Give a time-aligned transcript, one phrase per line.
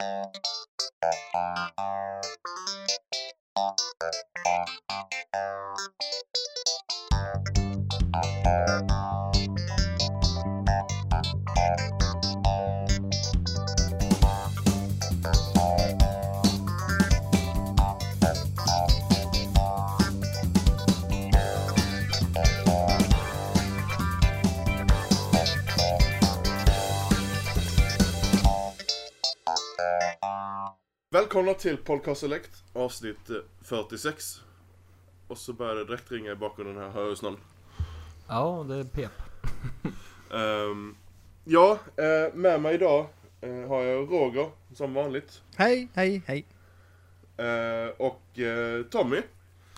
[0.00, 0.36] Thank
[8.90, 8.97] you.
[31.18, 34.40] Välkomna till Podcast Select avsnitt eh, 46.
[35.28, 37.40] Och så börjar det direkt ringa i bakgrunden här, hör jag någon.
[38.28, 39.12] Ja, det är pep.
[40.32, 40.96] Ehm,
[41.44, 43.06] ja, eh, med mig idag
[43.40, 45.42] eh, har jag Roger som vanligt.
[45.56, 46.46] Hej, hej, hej.
[47.36, 49.22] Eh, och eh, Tommy.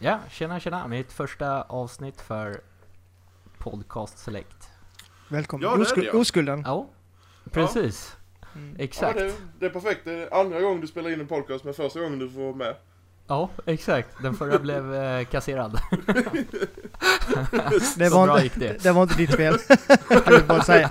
[0.01, 0.89] Ja, tjena tjena.
[0.89, 2.61] Mitt första avsnitt för
[3.59, 4.69] Podcast Select.
[5.29, 5.69] Välkommen.
[5.69, 6.11] Ja, Oskul-.
[6.11, 6.63] Oskulden.
[6.67, 6.87] Ja,
[7.51, 8.17] precis.
[8.55, 8.77] Mm.
[8.79, 9.21] Exakt.
[9.21, 10.01] Ja, det, det är perfekt.
[10.05, 12.55] Det är andra gången du spelar in en podcast men första gången du får vara
[12.55, 12.75] med.
[13.27, 14.23] Ja, exakt.
[14.23, 15.79] Den förra blev eh, kasserad.
[17.97, 18.83] Det var, bra inte, gick det.
[18.83, 19.59] det var inte ditt fel.
[20.25, 20.91] kan vi bara säga.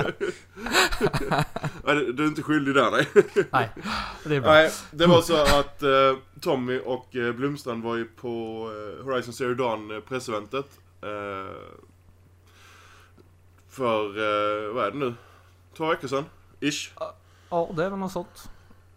[1.83, 3.07] Nej, det- du är inte skyldig där nej.
[3.51, 3.69] Nej,
[4.25, 4.51] det är bra.
[4.51, 8.29] Nej, det var så att eh, Tommy och eh, Blomstrand var ju på
[8.99, 10.65] eh, Horizon Zero Dawn eh, presseventet.
[11.01, 11.55] Eh,
[13.69, 15.13] för, eh, vad är det nu?
[15.77, 16.25] Två veckor sedan?
[16.59, 16.91] Ish.
[17.49, 18.49] Ja, det är väl något sånt.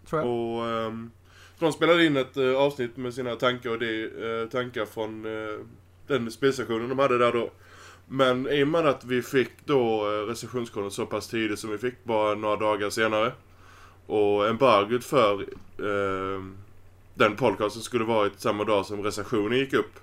[0.08, 0.30] Tror jag.
[0.30, 1.10] Och ehm,
[1.58, 5.58] de spelade in ett eh, avsnitt med sina tankar och det, eh, tankar från eh,
[6.06, 7.50] den spelstationen de hade där då.
[8.08, 12.04] Men i och med att vi fick då recensionskoden så pass tidigt som vi fick,
[12.04, 13.32] bara några dagar senare.
[14.06, 15.40] Och embargot för
[15.78, 16.44] eh,
[17.14, 20.00] den podcasten skulle varit samma dag som recensionen gick upp.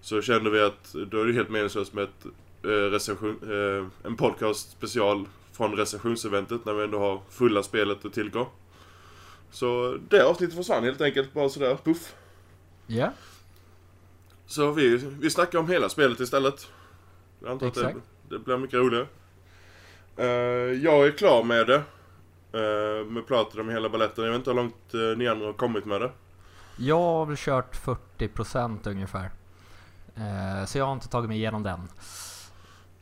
[0.00, 2.26] Så kände vi att då är det helt meningslöst med ett,
[2.64, 8.12] eh, recension, eh, en podcast special från recensionseventet när vi ändå har fulla spelet att
[8.12, 8.48] tillgå.
[9.50, 12.14] Så det avsnittet försvann helt enkelt, bara sådär, puff.
[12.86, 13.12] Ja,
[14.46, 16.68] Så vi, vi snackar om hela spelet istället.
[17.40, 18.06] Jag antar att det, Exakt.
[18.28, 19.06] det blir mycket roligare.
[20.16, 20.26] Eh,
[20.82, 21.82] jag är klar med det.
[22.54, 24.24] Uh, med Platinum hela baletten.
[24.24, 26.10] Jag vet inte hur långt uh, ni andra har kommit med det.
[26.76, 27.76] jag har väl kört
[28.18, 29.30] 40% ungefär.
[30.16, 31.88] Eh, så jag har inte tagit mig igenom den.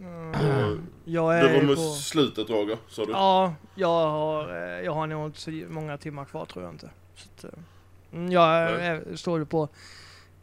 [0.00, 0.86] Mm.
[1.04, 1.82] Jag Det var är med på...
[1.82, 3.12] slutet Roger, sa du?
[3.12, 6.90] Ja, jag har, eh, jag har nog inte så många timmar kvar tror jag inte.
[7.14, 7.50] Så att, eh,
[8.12, 9.68] mm, jag är, står ju på...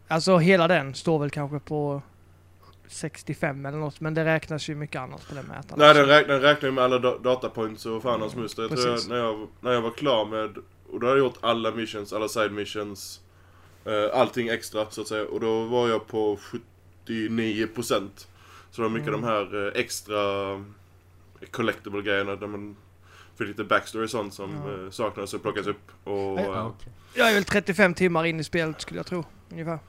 [0.07, 2.01] Alltså hela den står väl kanske på
[2.87, 3.99] 65 eller något.
[3.99, 5.79] Men det räknas ju mycket annat på den mätaren.
[5.79, 8.61] Nej, den räknar, den räknar ju med alla da- datapoints och fan hans muster.
[8.63, 10.57] Jag tror jag, när, jag, när jag var klar med...
[10.91, 13.21] Och då hade jag gjort alla missions, alla side missions.
[13.85, 15.25] eh, allting extra så att säga.
[15.27, 16.37] Och då var jag på
[17.05, 18.27] 79%.
[18.71, 19.21] Så det var mycket Mm.
[19.21, 20.17] de här eh, extra
[21.51, 22.75] collectible grejerna där man
[23.37, 24.83] fick lite backstory och sånt som Ja.
[24.85, 25.91] eh, saknades och plockas upp.
[26.03, 26.93] Och, Ja, eh, okej.
[27.13, 29.25] Jag är väl 35 timmar in i spelet skulle jag tro.
[29.51, 29.79] Ungefär.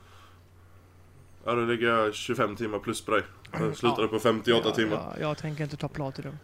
[1.44, 3.22] ja, då ligger jag 25 timmar plus på dig.
[3.52, 4.96] Jag slutade på 58 ja, timmar.
[4.96, 6.38] Ja, jag tänker inte ta Platinum.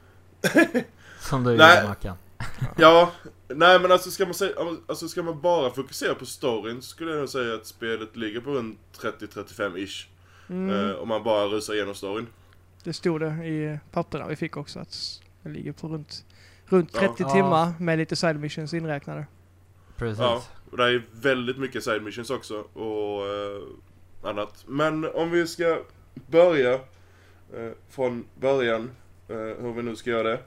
[1.21, 2.16] Som du gjorde Mackan.
[2.77, 3.12] Ja,
[3.49, 4.53] nej men alltså ska man säga,
[4.87, 8.41] alltså ska man bara fokusera på storyn så skulle jag nog säga att spelet ligger
[8.41, 10.09] på runt 30-35 ish.
[10.49, 10.91] Mm.
[10.91, 12.27] Eh, om man bara rusar igenom storyn.
[12.84, 16.25] Det stod det i papperna vi fick också att det ligger på runt,
[16.66, 17.00] runt Ja.
[17.00, 17.31] 30 Ja.
[17.31, 19.27] timmar med lite side missions inräknade.
[19.97, 20.19] Precis.
[20.21, 23.62] Ja, och det är väldigt mycket side missions också och eh,
[24.31, 24.65] annat.
[24.69, 25.83] Men om vi ska
[26.31, 28.91] börja eh, från början,
[29.28, 30.41] eh, hur vi nu ska göra det.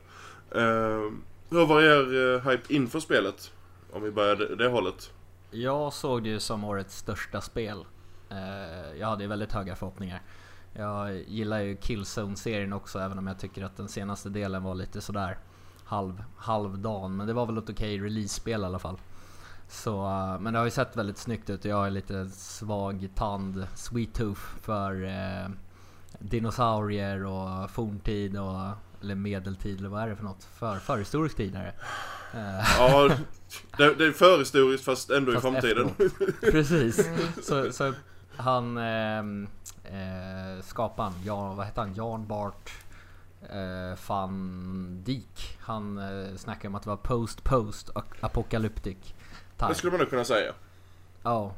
[0.62, 1.12] Eh,
[1.50, 3.52] hur var er eh, hype inför spelet?
[3.92, 5.12] Om vi börjar det, det hållet.
[5.52, 7.86] Jag såg det ju som årets största spel.
[8.30, 10.22] Eh, jag hade väldigt höga förhoppningar.
[10.74, 15.02] Jag gillar ju Killzone-serien också även om jag tycker att den senaste delen var lite
[15.02, 15.38] sådär
[15.84, 17.16] halv, halvdan.
[17.16, 18.98] Men det var väl ett okej release-spel i alla fall.
[19.70, 23.10] Så, eh, men det har ju sett väldigt snyggt ut och jag har lite svag
[23.16, 25.50] tand, sweet tooth för eh,
[26.20, 28.62] dinosaurier och forntid och
[29.02, 30.44] eller medeltid eller vad är det för något?
[30.44, 31.74] För, förhistorisk tid är det.
[32.40, 33.10] Eh, Ja,
[33.78, 35.90] det, det är förhistoriskt fast ändå Fast i framtiden.
[36.42, 37.10] Precis.
[37.44, 37.94] Så, så
[38.38, 39.48] han, ehm,
[39.84, 41.94] eh, skaparen, Jan, vad heter han?
[41.96, 42.72] Jan Bart
[43.42, 45.58] eh, van Dijk.
[45.62, 47.90] Han eh, snackade om att det var post-post
[48.20, 48.98] apocalyptic
[49.58, 49.70] time.
[49.70, 50.54] Det skulle man nog kunna säga.
[51.24, 51.52] Ja,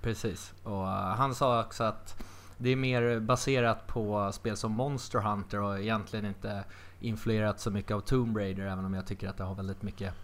[0.00, 0.54] precis.
[0.62, 2.22] Och eh, han sa också att
[2.58, 6.64] det är mer baserat på spel som Monster Hunter och egentligen inte
[7.00, 10.14] influerat så mycket av Tomb Raider även om jag tycker att det har väldigt mycket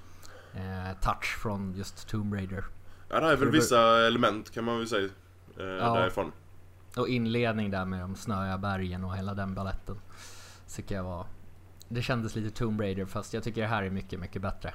[0.55, 2.65] eh, touch från just Tomb Raider.
[3.09, 5.09] Ja, det är För väl vissa element kan man väl säga.
[5.63, 5.95] Eh, Ja.
[5.95, 6.33] Därifrån.
[6.97, 9.97] Och inledning där med de snöiga bergen och hela den baletten.
[10.77, 11.27] Tycker jag var...
[11.89, 14.75] Det kändes lite Tomb Raider fast jag tycker det här är mycket, mycket bättre.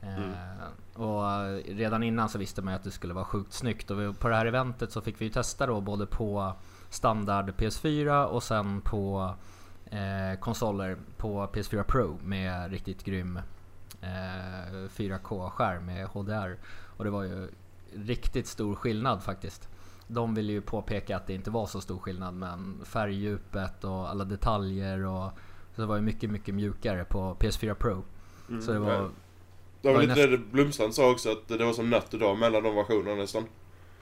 [0.00, 3.90] Eh, och eh, redan innan så visste man ju att det skulle vara sjukt snyggt
[3.90, 6.52] och vi, på det här eventet så fick vi ju testa då både på
[6.90, 9.34] standard PS4 och sen på
[9.90, 13.36] eh, konsoler på PS4 Pro med riktigt grym
[14.00, 16.58] eh, 4K-skärm med HDR.
[16.96, 17.48] Och det var ju
[17.96, 19.68] riktigt stor skillnad faktiskt.
[20.06, 24.24] De ville ju påpeka att det inte var så stor skillnad men färgdjupet och alla
[24.24, 25.30] detaljer och
[25.74, 28.04] så det var ju mycket, mycket mjukare på PS4 Pro.
[28.48, 28.62] Mm.
[28.62, 29.10] Så det var...
[29.82, 32.20] Det var var lite näst- det Blomstrand sa också att det var som natt och
[32.20, 33.44] dag mellan de versionerna nästan.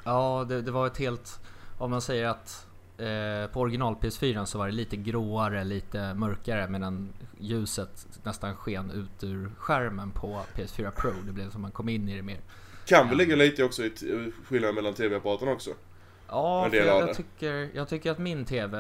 [0.05, 1.41] Ja, det, det var ett helt...
[1.79, 2.67] Om man säger att
[2.99, 8.91] eh, på original PS4 så var det lite gråare, lite mörkare medan ljuset nästan sken
[8.91, 11.13] ut ur skärmen på PS4 Pro.
[11.27, 12.41] Det blev som man kom in i det mer.
[12.87, 13.25] Kan väl Ja.
[13.25, 15.71] ligga lite också i skillnaden mellan tv-apparaterna också.
[16.31, 18.79] Ja, för del jag, av jag, tycker, jag tycker att min TV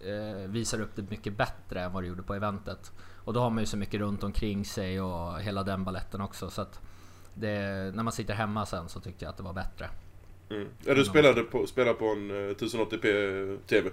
[0.00, 2.92] eh, visar upp det mycket bättre än vad det gjorde på eventet.
[3.24, 6.50] Och då har man ju så mycket runt omkring sig och hela den balletten också.
[6.50, 6.80] Så att
[7.34, 7.58] det,
[7.94, 9.88] när man sitter hemma sen så tyckte jag att det var bättre.
[10.50, 10.68] Mm.
[10.84, 13.90] Ja, du spelade på, spelade på en eh, 1080p TV.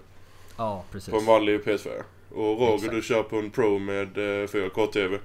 [0.57, 1.11] Ja, precis.
[1.11, 2.01] På en vanlig PS4.
[2.29, 2.91] Och Roger, Exakt.
[2.91, 5.19] du kör på en Pro med eh, 4K-TV.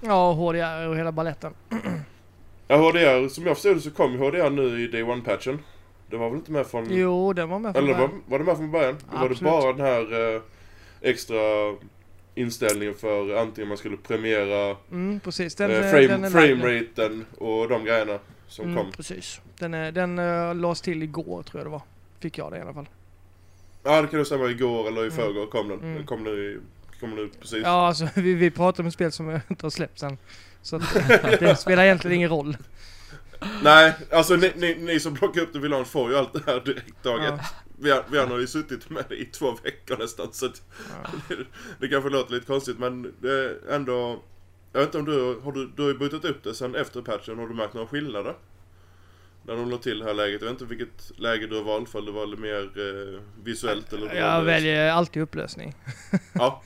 [0.00, 1.54] Ja, HDR och hela balletten.
[2.68, 5.58] Ja, HDR, som jag förstod det så kom HDR nu i Day One-patchen.
[6.12, 6.86] Det var väl inte med från...
[6.90, 8.22] Jo, den var med från Eller var, början.
[8.26, 8.96] var det med från början?
[9.12, 9.52] Då var det Absolut.
[9.52, 10.40] bara den här eh,
[11.00, 11.36] extra
[12.34, 15.54] inställningen för antingen man skulle premiera Mm, precis.
[15.54, 16.60] Den, eh, eh, frame, den är lagd nu.
[16.60, 18.18] frameraten och de grejerna
[18.48, 18.92] som mm, kom.
[18.92, 19.40] Precis.
[19.58, 21.82] Den, är, den uh, lades till igår tror jag det var.
[22.20, 22.88] Fick jag det i alla fall.
[23.82, 24.44] Ja, det kan nog stämma.
[24.50, 25.16] Igår eller i Mm.
[25.16, 25.78] förrgår kom den.
[25.80, 25.94] Mm.
[25.94, 27.62] Den kom nu, i- kom nu precis.
[27.64, 30.18] Ja, alltså vi, vi pratar om ett spel som inte har släppts än.
[30.62, 30.82] Så att,
[31.40, 32.56] det spelar egentligen ingen roll.
[33.62, 36.42] Nej, alltså ni, ni, ni som plockar upp det vid launch får ju allt det
[36.46, 37.34] här direkt dag Ja.
[37.34, 37.40] ett.
[37.78, 40.62] Vi, har- vi har ju suttit med det i två veckor nästan så att
[41.04, 41.36] Ja.
[41.80, 44.22] det kanske låter lite konstigt men det är ändå...
[44.72, 47.02] Jag vet inte om du har, du, du har ju bytt upp det sen efter
[47.02, 48.34] patchen, har du märkt några skillnader?
[49.46, 51.88] När de lade till det här läget, jag vet inte vilket läge du har valt
[51.88, 54.14] för, det var lite mer eh, visuellt eller?
[54.14, 55.74] Jag det- väljer alltid upplösning.
[56.32, 56.62] Ja,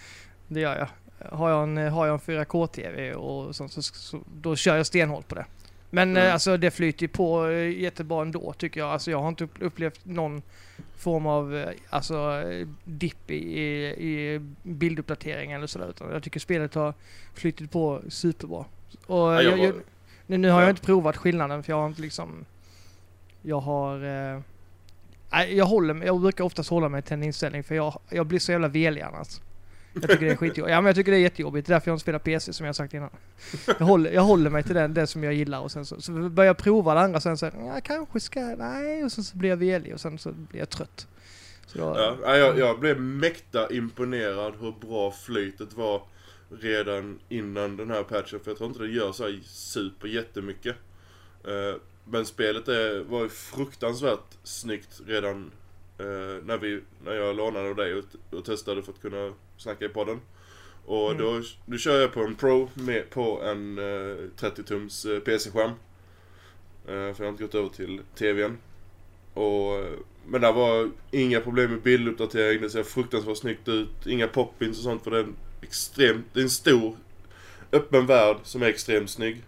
[0.49, 0.89] Det gör jag.
[1.37, 5.29] Har jag en, har jag en 4K-TV och sånt så, så då kör jag stenhårt
[5.29, 5.47] på det.
[5.97, 6.27] Men Mm.
[6.27, 8.89] eh, alltså det flyter ju på eh, jättebra ändå tycker jag.
[8.91, 10.43] Alltså jag har inte upp- upplevt någon
[10.97, 12.43] form av eh, alltså,
[12.85, 15.89] dipp i, i, i bilduppdatering eller sådär.
[15.91, 16.95] Utan jag tycker spelet har
[17.35, 18.65] flyttit på superbra.
[19.07, 19.75] Och Ja, jag jag,
[20.27, 20.71] nu, nu har jag Ja.
[20.71, 22.45] inte provat skillnaden för jag har inte liksom...
[23.43, 24.05] Jag har...
[24.05, 24.41] Eh,
[25.57, 28.53] jag, håller, jag brukar oftast hålla mig till en inställning för jag, jag blir så
[28.53, 29.41] jävla velig annars.
[30.01, 30.73] Jag tycker det är skitjobbigt.
[30.73, 31.67] Ja men jag tycker det är jättejobbigt.
[31.67, 33.11] Det är därför jag inte spelar PC som jag sagt innan.
[33.67, 36.13] Jag håller, jag håller mig till den, det som jag gillar och sen så, så
[36.13, 39.51] börjar jag prova det andra sen så ja, kanske ska nej och sen så blir
[39.51, 41.07] jag velig och sen så blir jag trött.
[41.67, 46.03] Så då, ja, jag, jag blev mäkta imponerad hur bra flytet var
[46.49, 50.77] redan innan den här patchen för jag tror inte det gör så här super jättemycket.
[51.45, 55.51] Eh, men spelet är, var ju fruktansvärt snyggt redan
[55.99, 58.05] eh, när, vi, när jag lånade av dig och,
[58.39, 60.21] och testade för att kunna snacka i podden.
[60.87, 61.23] Och Mm.
[61.23, 65.71] då, nu kör jag på en Pro med, på en eh, 30-tums eh, PC-skärm.
[65.71, 65.75] Eh,
[66.87, 68.59] för jag har inte gått över till TVn.
[69.35, 69.93] Och, eh,
[70.27, 74.07] men det var inga problem med bilduppdatering, det ser fruktansvärt snyggt ut.
[74.07, 76.97] Inga pop-ins och sånt för det är en extremt, det är en stor
[77.73, 79.43] öppen värld som är extremt snygg.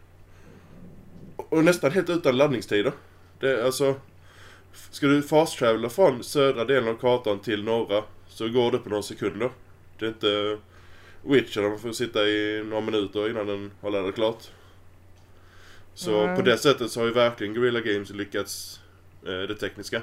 [1.37, 2.93] Och nästan helt utan laddningstider.
[3.41, 3.95] Det är alltså...
[4.91, 8.89] Ska du fast travela från södra delen av kartan till norra så går det på
[8.89, 9.51] några sekunder.
[9.99, 10.59] Det är inte
[11.23, 14.51] Witcher där man får sitta i några minuter innan den har laddat klart.
[15.95, 16.37] Så Nej.
[16.37, 18.81] på det sättet så har ju verkligen Guerrilla Games lyckats
[19.27, 20.03] eh, det tekniska.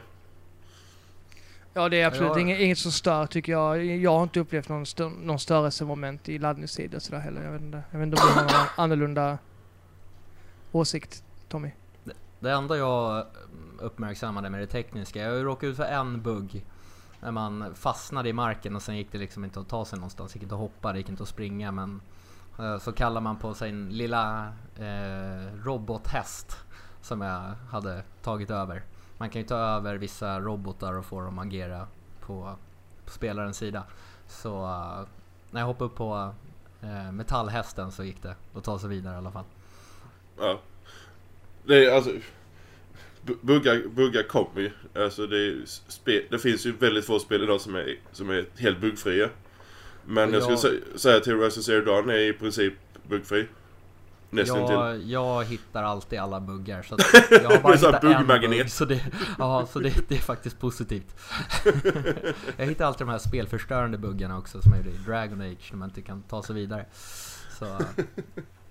[1.74, 2.40] ja det är absolut Ja.
[2.40, 3.86] inget, inget som stör tycker jag.
[3.86, 7.44] Jag har inte upplevt någon, stö, någon störelsemoment i laddningstider sådär heller.
[7.44, 9.38] Jag vet inte, jag vet inte om du har någon annorlunda
[10.72, 11.72] åsikt Tommy?
[12.40, 16.66] Det enda jag mm, uppmärksammade med det tekniska, jag råkade ut för en bugg.
[17.20, 20.34] När man fastnade i marken och sen gick det liksom inte att ta sig någonstans.
[20.34, 22.02] Det gick inte att hoppa, det gick inte att springa men
[22.60, 26.58] eh, så kallar man på sin lilla eh, robothäst
[27.02, 28.84] som jag hade tagit över.
[29.18, 31.88] Man kan ju ta över vissa robotar och få dem att agera
[32.20, 32.56] på,
[33.06, 33.84] på spelarens sida.
[34.28, 35.08] Så eh,
[35.52, 36.34] när jag hoppade upp på
[36.82, 39.46] eh, metallhästen så gick det att ta sig vidare i alla fall.
[40.38, 40.60] Ja.
[41.64, 42.12] Det är alltså
[43.26, 44.72] bu- Buggar, buggar kommer ju.
[44.96, 48.46] Alltså det, är spe, det finns ju väldigt få spel idag som är, som är
[48.58, 49.30] helt buggfria.
[50.06, 50.80] Men jag skulle Ja.
[50.94, 52.74] sä- säga att Horizon Zero Dawn är i princip
[53.08, 53.48] buggfri.
[54.30, 54.76] Nästan till.
[54.76, 56.98] jag, jag hittar alltid alla buggar så
[57.32, 59.06] jag har bara Det är så här hittat en bugg så, det,
[59.40, 61.16] ja, så det, det är faktiskt positivt.
[62.58, 65.78] jag hittar alltid de här spelförstörande buggarna också som jag gjorde i Dragon Age när
[65.78, 66.86] man inte kan ta sig vidare.
[67.60, 67.66] Så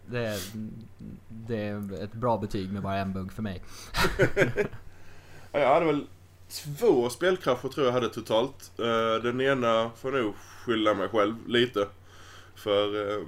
[0.07, 0.39] det är,
[1.29, 3.63] det är ett bra betyg med bara en bugg för mig.
[5.55, 6.07] Ja, jag hade väl
[6.49, 8.73] två spelkrafter tror jag hade totalt.
[8.79, 11.87] Eh, den ena får jag nog skylla mig själv lite.
[12.55, 13.25] För eh,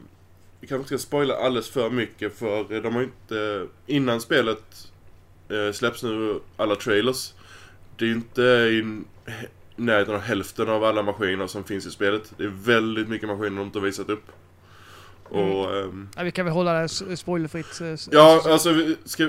[0.60, 3.66] vi kanske inte ska spoila alldeles för mycket för eh, de har ju inte...
[3.86, 4.92] Innan spelet
[5.72, 7.34] släpps nu alla trailers.
[7.96, 9.02] Det är ju inte i
[9.76, 12.32] närheten av hälften av alla maskiner som finns i spelet.
[12.36, 14.32] Det är väldigt mycket maskiner de inte har visat upp.
[15.30, 15.76] Och...
[15.76, 17.80] ehm, Ja, vi kan väl hålla det spoilerfritt.
[17.80, 18.70] eh, Ja, så- alltså
[19.04, 19.28] ska,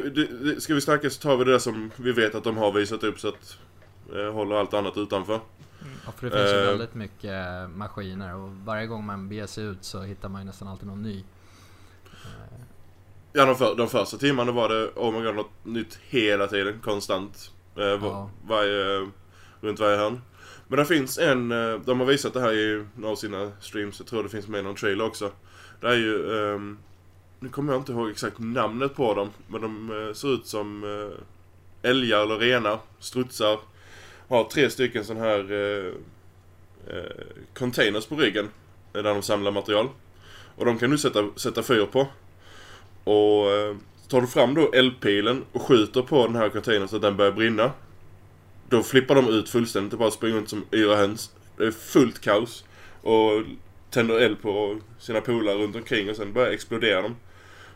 [0.59, 3.19] ska vi snacka så tar vi det som vi vet att de har visat upp
[3.19, 3.57] så att
[4.15, 5.39] eh, håller allt annat utanför.
[6.05, 6.65] Ja, för det finns ju Eh.
[6.67, 10.67] väldigt mycket maskiner och varje gång man beger sig ut så hittar man ju nästan
[10.67, 11.17] alltid någon ny.
[12.13, 12.59] Eh,
[13.33, 16.79] Ja, de, för, de första timmarna var det oh my god, något nytt hela tiden,
[16.83, 17.51] konstant.
[17.77, 18.29] Eh, Ja.
[18.47, 19.07] varje,
[19.61, 20.21] runt varje hörn.
[20.67, 23.99] Men det finns en, eh, de har visat det här i några av sina streams,
[23.99, 25.31] jag tror det finns med i någon trailer också.
[25.79, 26.23] Det är ju,
[26.57, 26.77] Um,
[27.39, 30.83] nu kommer jag inte ihåg exakt namnet på dem, men de uh, ser ut som
[30.83, 31.11] uh,
[31.81, 33.59] älgar eller renar, strutsar.
[34.27, 35.93] Har tre stycken sån här uh,
[37.53, 38.49] containers på ryggen,
[38.91, 39.89] där de samlar material.
[40.55, 41.99] Och de kan du sätta, sätta fyr på.
[43.11, 43.45] Och
[44.07, 47.31] tar du fram då eldpilen och skjuter på den här containern så att den börjar
[47.31, 47.71] brinna.
[48.69, 51.31] Då flippar de ut fullständigt och bara springer runt som yra höns.
[51.57, 52.65] Det är fullt kaos.
[53.01, 53.43] Och
[53.97, 57.15] tänder eld på sina polare runt omkring och sen börjar explodera de.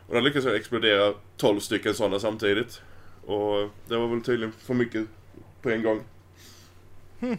[0.07, 2.81] Och där lyckas jag explodera 12 stycken sådana samtidigt.
[3.25, 5.07] Och det var väl tydligen för mycket
[5.61, 6.03] på en gång.
[7.19, 7.37] Du,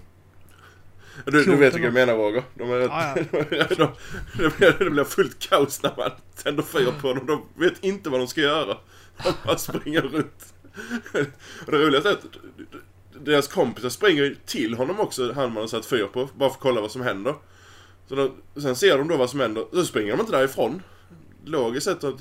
[1.25, 2.43] du Coolt vet vilka jag menar Roger?
[2.55, 3.15] De är, Ja,
[3.77, 3.89] de,
[4.39, 6.11] det, blir, det blir fullt kaos när man
[6.43, 7.27] tänder fyr på dem.
[7.27, 8.77] De vet inte vad de ska göra.
[9.25, 10.55] De bara springer runt.
[11.67, 12.25] Och det roliga är att
[13.25, 16.63] deras kompisar springer till honom också, han man har satt fyr på, bara för att
[16.63, 17.35] kolla vad som händer.
[18.09, 18.31] Så då,
[18.61, 20.83] sen ser de då vad som händer, så springer de inte därifrån.
[21.45, 22.21] Logiskt sett att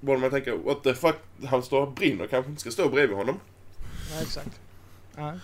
[0.00, 3.16] borde man tänka, what the fuck, han står och brinner, kanske inte ska stå bredvid
[3.16, 3.40] honom.
[4.14, 4.60] Ja, exakt.
[5.16, 5.34] Ja.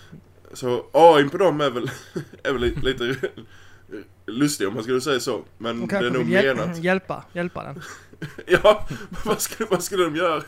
[0.52, 1.90] Så AI på dem är väl,
[2.42, 3.16] är väl lite,
[4.26, 5.42] lustig om man skulle säga så.
[5.58, 6.78] Men De det är nog hjäl- menat.
[6.84, 7.82] hjälpa, hjälpa den.
[8.46, 8.88] Ja,
[9.24, 10.42] vad skulle, vad skulle de göra?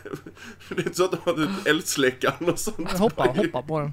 [0.69, 2.93] Det är inte så att de har ett eldsläckare eller sånt.
[2.93, 3.93] Hoppa, hoppa på den.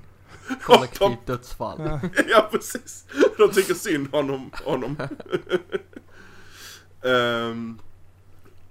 [0.62, 1.79] Kollektivt dödsfall.
[1.79, 2.00] Ja.
[2.29, 3.06] Ja, precis.
[3.38, 4.51] De tycker synd honom.
[4.65, 4.98] honom.
[7.03, 7.79] Ehm,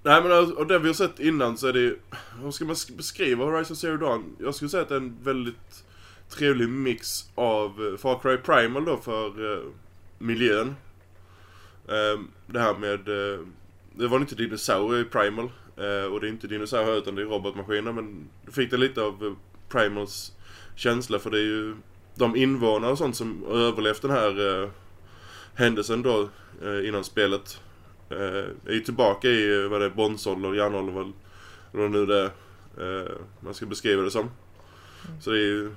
[0.03, 1.95] nej men alltså, och det vi har sett innan så är det
[2.43, 4.37] Hur ska man sk- beskriva Horizon Zero Dawn?
[4.39, 5.85] Jag skulle säga att det är en väldigt
[6.29, 9.63] trevlig mix av eh, Far Cry Primal då för eh,
[10.19, 10.77] miljön.
[11.89, 13.41] Ehm, det här med eh,
[13.97, 15.51] Det var inte dinosaurier i Primal.
[15.77, 19.03] eh, och det är inte dinosaurier utan det är robotmaskiner men du fick det lite
[19.03, 19.37] av
[19.69, 20.33] Primals
[20.79, 21.77] känsla för det är ju
[22.15, 24.69] de invånare och sånt som överlevt den här eh,
[25.55, 26.29] händelsen då
[26.63, 27.61] eh, innan spelet
[28.11, 28.17] eh,
[28.67, 31.13] är ju tillbaka i eh, vad det är, bronsålder, järnålder väl,
[31.75, 34.31] eller nu det är, eh, man ska beskriva det som.
[35.21, 35.75] Så det är ju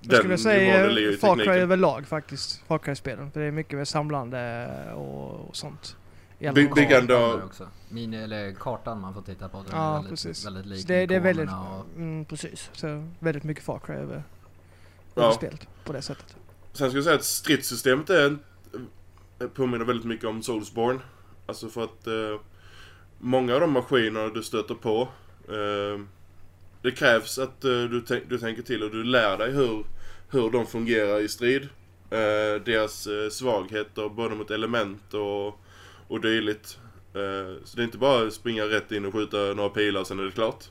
[0.00, 2.62] Jag skulle säga Far Cry överlag faktiskt.
[2.68, 3.30] Far Cry-spelen.
[3.30, 5.96] För det är mycket mer samlande och, och sånt.
[6.38, 6.74] Big-.
[6.74, 7.68] Big Gun då- Kartan där också.
[7.88, 9.56] Mini, eller kartan man får titta på.
[9.56, 10.46] Den Ja, är väldigt, precis.
[10.46, 12.70] väldigt lik Så det, det är väldigt, och, mm, precis.
[12.72, 14.22] Så väldigt mycket Far Cry över,
[15.14, 15.22] Ja.
[15.22, 16.36] över spelet på det sättet.
[16.72, 18.36] Sen ska jag säga att stridssystemet är
[19.54, 21.00] påminner väldigt mycket om Soulsborne.
[21.46, 22.40] Alltså för att eh,
[23.18, 25.08] många av de maskiner du stöter på
[25.48, 26.00] eh,
[26.82, 29.84] det krävs att eh, du, du tänker till och du lär dig hur,
[30.30, 31.62] hur de fungerar i strid.
[32.10, 35.60] Eh, deras eh, svagheter både mot element och,
[36.08, 36.78] och dylikt.
[37.14, 40.06] Eh, så det är inte bara att springa rätt in och skjuta några pilar och
[40.06, 40.70] sen är det klart.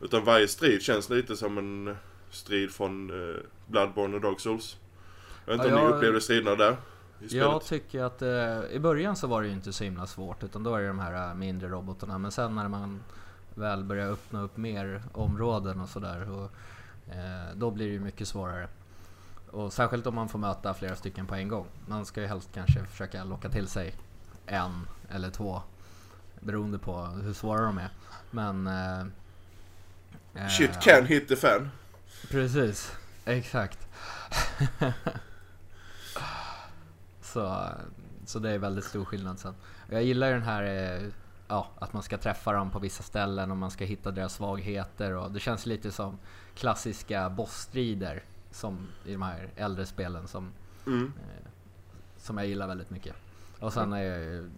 [0.00, 1.96] Utan varje strid känns lite som en
[2.30, 4.76] strid från eh, Bloodborne och Dark Souls.
[5.46, 6.76] Jag vet inte Ja, om ni upplevde striderna där?
[7.28, 10.62] Jag tycker att eh, i början så var det ju inte så himla svårt utan
[10.62, 13.02] då är det de här mindre robotarna men sen när man
[13.54, 16.48] väl börjar öppna upp mer områden och sådär
[17.08, 18.68] eh, då blir det ju mycket svårare.
[19.50, 21.66] Och särskilt om man får möta flera stycken på en gång.
[21.86, 23.94] Man ska ju helst kanske försöka locka till sig
[24.50, 25.62] en eller två
[26.40, 27.88] beroende på hur svåra de är.
[28.30, 28.66] Men...
[28.66, 29.00] Eh,
[30.34, 31.70] eh, Shit can hit the fan.
[32.30, 32.92] Precis,
[33.24, 33.88] exakt.
[37.22, 37.68] så,
[38.26, 39.54] så det är väldigt stor skillnad sen.
[39.88, 41.08] Jag gillar ju den här, eh,
[41.48, 45.12] ja, att man ska träffa dem på vissa ställen och man ska hitta deras svagheter
[45.16, 46.18] och det känns lite som
[46.54, 50.52] klassiska bossstrider som i de här äldre spelen som,
[50.86, 51.12] Mm.
[51.16, 51.48] eh,
[52.16, 53.14] som jag gillar väldigt mycket.
[53.60, 54.50] Och sen är jag ju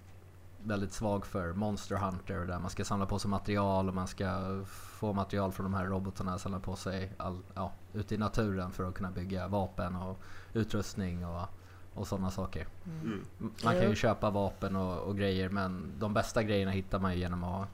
[0.64, 4.60] väldigt svag för Monster Hunter där man ska samla på sig material och man ska
[4.66, 8.84] få material från de här robotarna, samla på sig all, ja, ute i naturen för
[8.84, 10.18] att kunna bygga vapen och
[10.52, 11.48] utrustning och
[11.94, 12.66] och sådana saker.
[13.04, 13.24] Mm.
[13.64, 17.18] Man kan ju köpa vapen och, och grejer men de bästa grejerna hittar man ju
[17.18, 17.68] genom att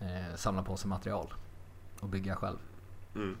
[0.00, 1.26] eh, samla på sig material
[2.00, 2.56] och bygga själv.
[3.14, 3.36] Mm.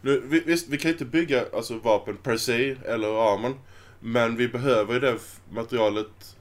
[0.00, 3.54] Nu, vi, visst, vi kan inte bygga alltså, vapen per se eller armor.
[4.00, 5.18] Men vi behöver ju det
[5.50, 6.37] materialet.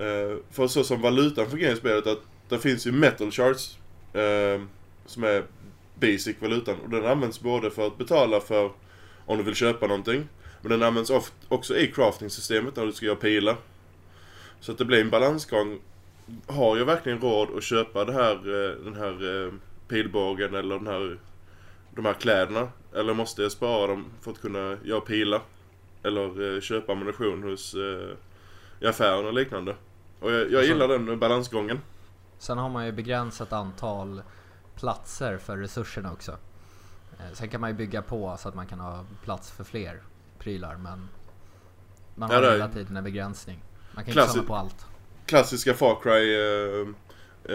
[0.00, 3.78] Eh, för så som valutan fungerar i spelet att det finns ju metal shards.
[4.12, 4.62] Eh,
[5.06, 5.44] som är
[5.94, 6.76] basic valutan.
[6.84, 8.70] Och den används både för att betala för
[9.26, 10.28] om du vill köpa någonting.
[10.60, 13.56] Men den används oft, också i crafting-systemet när du ska göra pilar.
[14.60, 15.78] Så att det blir en balansgång.
[16.46, 19.50] Har jag verkligen råd att köpa det här, eh, den här
[19.88, 21.18] pilbågen eller den här,
[21.94, 22.68] de här kläderna?
[22.94, 25.40] Eller måste jag spara dem för att kunna göra pilar?
[26.02, 27.74] Eller köpa ammunition hos
[28.80, 29.74] i affären och liknande.
[30.20, 31.80] Och jag, jag Alltså- gillar den balansgången.
[32.38, 34.22] Sen har man ju begränsat antal
[34.76, 36.32] platser för resurserna också.
[37.18, 40.02] Eh, Sen kan man ju bygga på så att man kan ha plats för fler
[40.38, 41.08] prylar men
[42.14, 43.62] man Ja, har är- hela tiden en begränsning.
[43.94, 44.86] Man kan inte Klassi- samla på allt.
[45.26, 46.88] Klassiska Far Cry eh,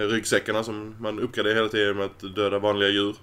[0.01, 3.15] eh, ryggsäckarna som man uppgraderar hela tiden med att döda vanliga djur.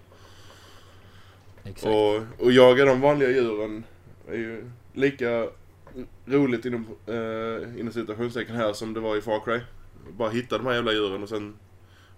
[1.64, 1.87] Exakt.
[1.87, 3.84] Och, och jaga de vanliga djuren
[4.28, 5.49] är ju lika
[6.26, 9.61] roligt inom, eh, inom citationstecken här som det var i Far Cry.
[10.16, 11.56] Bara hitta de här jävla djuren och sen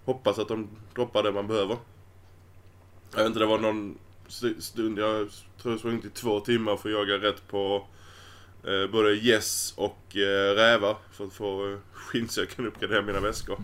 [0.05, 1.77] hoppas att de droppar det man behöver.
[3.11, 3.97] Jag vet inte, det var någon
[4.59, 5.29] stund, jag
[5.61, 7.87] tror jag sprungit i två timmar för att jaga rätt på
[8.63, 13.01] eh, både gäss och eh, rävar för att få eh, skinn så jag kan uppgradera
[13.01, 13.57] mina väskor.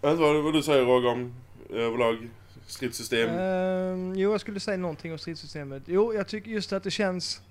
[0.00, 1.34] Jag vet inte vad, vad du säger Roger om
[1.70, 2.30] eh, överlag
[2.72, 3.30] stridssystem.
[3.30, 5.82] Um, jo, jag skulle säga någonting om stridssystemet.
[5.86, 7.42] Jo, jag tycker just att det känns...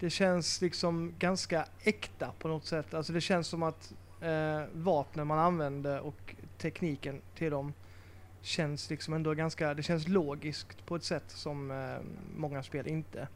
[0.00, 2.94] Det känns liksom ganska äkta på något sätt.
[2.94, 7.72] Alltså det känns som att eh, vapnen man använder och tekniken till dem
[8.42, 9.74] känns liksom ändå ganska...
[9.74, 11.96] Det känns logiskt på ett sätt som eh,
[12.36, 13.28] många spel inte.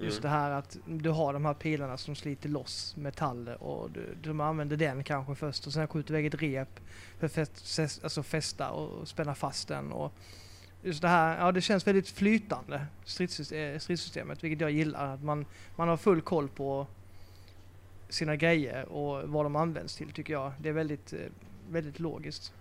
[0.00, 0.40] Just det Mm.
[0.40, 4.76] här att du har de här pilarna som sliter loss metaller och du, du använder
[4.76, 6.80] den kanske först och sen skjuter iväg ett rep
[7.18, 9.92] för att fäst, alltså fästa och spänna fast den.
[9.92, 10.12] Och
[10.82, 15.14] just det här, ja det känns väldigt flytande stridssystem, eh, stridssystemet vilket jag gillar.
[15.14, 16.86] Att man, man har full koll på
[18.08, 20.52] sina grejer och vad de används till tycker jag.
[20.60, 21.18] Det är väldigt, eh,
[21.70, 22.52] väldigt logiskt.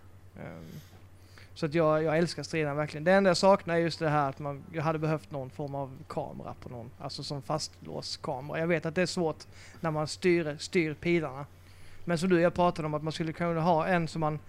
[1.57, 3.03] Så att jag, jag älskar striderna verkligen.
[3.03, 5.75] Det enda jag saknar är just det här att man, jag hade behövt någon form
[5.75, 6.91] av kamera på någon.
[6.99, 8.59] Alltså som fastlåskamera.
[8.59, 9.45] Jag vet att det är svårt
[9.79, 11.45] när man styr, styr pilarna.
[12.05, 14.39] Men som du och jag pratade om att man skulle kunna ha en som man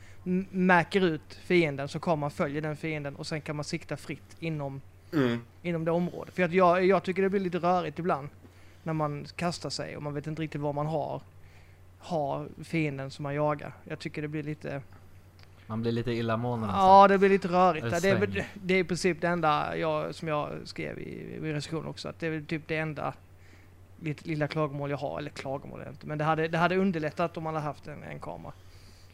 [0.50, 4.80] märker ut fienden så kameran följer den fienden och sen kan man sikta fritt inom,
[5.12, 5.40] Mm.
[5.62, 6.34] inom det området.
[6.34, 8.28] För att jag, jag tycker det blir lite rörigt ibland
[8.82, 11.22] när man kastar sig och man vet inte riktigt vad man har,
[11.98, 13.72] har fienden som man jagar.
[13.84, 14.82] Jag tycker det blir lite
[15.68, 16.86] Man blir lite illamående nästan.
[16.86, 17.86] Ja, det blir lite rörigt.
[17.86, 21.52] Eller Det är, det är i princip det enda jag, som jag skrev i, i
[21.52, 22.08] recensionen också.
[22.08, 23.14] Att det är typ det enda
[24.02, 25.18] lite, lilla klagomål jag har.
[25.18, 26.06] Eller klagomål inte.
[26.06, 28.52] Men det hade, det hade underlättat om man hade haft en, en kamera.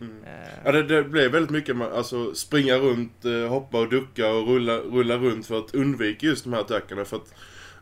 [0.00, 0.24] Mm.
[0.24, 0.30] Eh,
[0.64, 4.76] Ja, det, det blev väldigt mycket alltså, springa runt, eh, hoppa och ducka och rulla,
[4.76, 7.04] rulla runt för att undvika just de här attackerna.
[7.04, 7.34] För att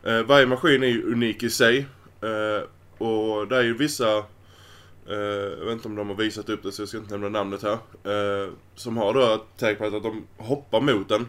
[0.03, 1.85] eh, varje maskin är ju unik i sig.
[2.21, 4.23] Eh, och det är ju vissa,
[5.09, 5.17] Uh,
[5.59, 7.63] jag vet inte om de har visat upp det så jag ska inte nämna namnet
[7.63, 7.73] här.
[8.43, 11.27] Uh, som har då attack på att de hoppar mot den.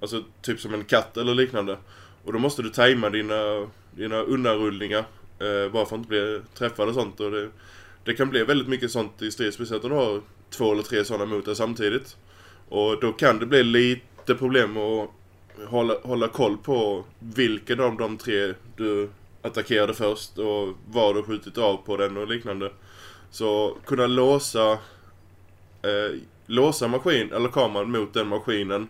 [0.00, 1.78] Alltså typ som en katt eller liknande.
[2.24, 5.04] Och då måste du tajma dina, dina undanrullningar.
[5.42, 7.20] Uh, eh, bara för att inte bli träffad och sånt.
[7.20, 7.48] Och det,
[8.04, 11.04] det kan bli väldigt mycket sånt i strid, speciellt om du har två eller tre
[11.04, 12.16] sådana mot dig samtidigt.
[12.68, 15.10] Och då kan det bli lite problem att
[15.68, 19.10] hålla, hålla koll på vilken av de tre du
[19.42, 22.70] attackerade först och vad du skjutit av på den och liknande.
[23.30, 24.72] Så kunna låsa
[25.82, 28.88] eh, låsa maskin, eller kameran mot den maskinen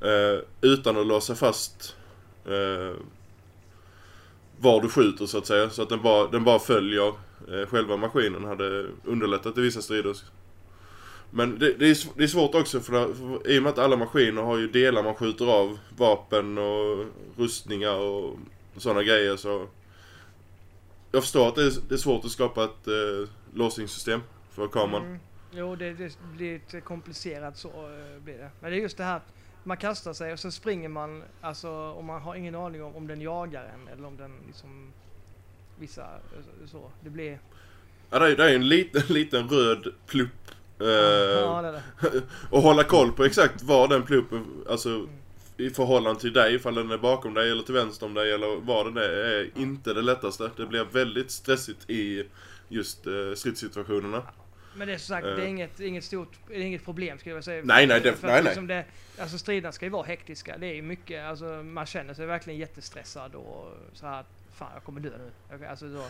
[0.00, 1.96] eh, utan att låsa fast
[2.44, 2.96] eh,
[4.58, 5.70] var du skjuter så att säga.
[5.70, 7.08] Så att den bara, den bara följer
[7.48, 10.16] eh, själva maskinen hade underlättat i vissa strider.
[11.30, 13.96] Men det, det, är, det är svårt också för, för i och med att alla
[13.96, 15.78] maskiner har ju delar man skjuter av.
[15.96, 18.36] Vapen och rustningar och
[18.76, 19.66] sådana grejer så...
[21.12, 24.20] Jag förstår att det är, det är svårt att skapa ett eh, låsningssystem
[24.50, 25.06] för kameran.
[25.06, 25.18] Mm.
[25.54, 28.50] Jo, det, det blir lite komplicerat så eh, blir det.
[28.60, 29.32] Men det är just det här att
[29.64, 33.06] man kastar sig och så springer man, alltså och man har ingen aning om om
[33.06, 34.92] den jagar en eller om den liksom
[35.78, 36.90] vissa eh, så.
[37.00, 37.38] Det blir...
[38.10, 40.50] Ja, det är, det är en liten, liten röd plupp.
[40.80, 42.22] Eh, ja, det det.
[42.50, 45.06] och hålla koll på exakt var den pluppen, alltså
[45.66, 48.60] i förhållande till dig, ifall den är bakom dig eller till vänster om dig eller
[48.60, 50.50] var den är, är inte det lättaste.
[50.56, 52.24] Det blir väldigt stressigt i
[52.68, 54.22] just eh, stridssituationerna.
[54.76, 55.36] Men det är som sagt, Eh.
[55.36, 57.62] det är inget, inget stort, inget problem skulle jag säga.
[57.64, 58.44] Nej, nej, det- För nej, nej.
[58.44, 58.84] liksom Det,
[59.18, 60.58] alltså striderna ska ju vara hektiska.
[60.58, 64.84] Det är ju mycket, alltså man känner sig verkligen jättestressad och så här, fan jag
[64.84, 65.66] kommer dö nu.
[65.66, 66.04] Alltså då.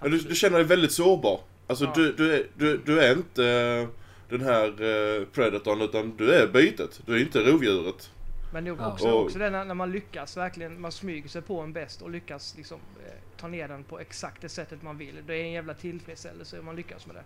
[0.00, 1.40] Ja, du, du känner dig väldigt sårbar.
[1.66, 1.92] Alltså Ja.
[1.96, 3.88] du, du, är, du, du är inte eh,
[4.28, 7.00] den här eh, predatorn utan du är bytet.
[7.06, 8.10] Du är inte rovdjuret.
[8.52, 8.92] Men det är Ja.
[8.92, 12.10] också, också det när, när man lyckas verkligen, man smyger sig på en bäst och
[12.10, 15.22] lyckas liksom eh, ta ner den på exakt det sättet man vill.
[15.26, 17.22] Det är en jävla tillfredsställelse om man lyckas med det.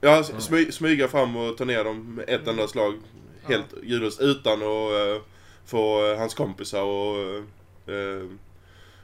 [0.00, 2.94] Ja, smy, smyga fram och ta ner dem med ett enda slag.
[3.42, 5.22] Helt ljudlöst utan att eh,
[5.64, 7.36] få eh, hans kompisar och
[7.92, 8.24] eh,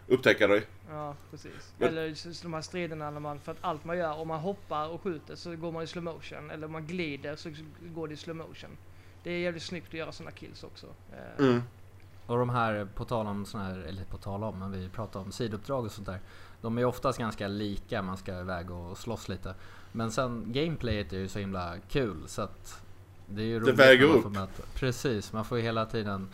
[0.09, 0.63] upptäcka dig.
[0.91, 1.73] Ja, precis.
[1.79, 4.89] Men- Eller de här striderna när man, för att allt man gör, om man hoppar
[4.89, 6.51] och skjuter så går man i slow motion.
[6.51, 7.51] Eller om man glider så
[7.95, 8.71] går det i slow motion.
[9.25, 10.87] Det är jävligt snyggt att göra sådana kills också.
[11.13, 11.63] Eh, Mm.
[12.27, 15.21] Och de här, på tal om såna här, eller på tal om, men vi pratar
[15.21, 16.21] om sidouppdrag och sånt där.
[16.61, 19.55] De är oftast ganska lika, man ska iväg och slåss lite.
[19.93, 22.83] Men sen gameplayet är ju så himla kul så att
[23.27, 24.33] det är ju roligt väger när man upp.
[24.33, 26.29] Möta, precis, man får ju hela tiden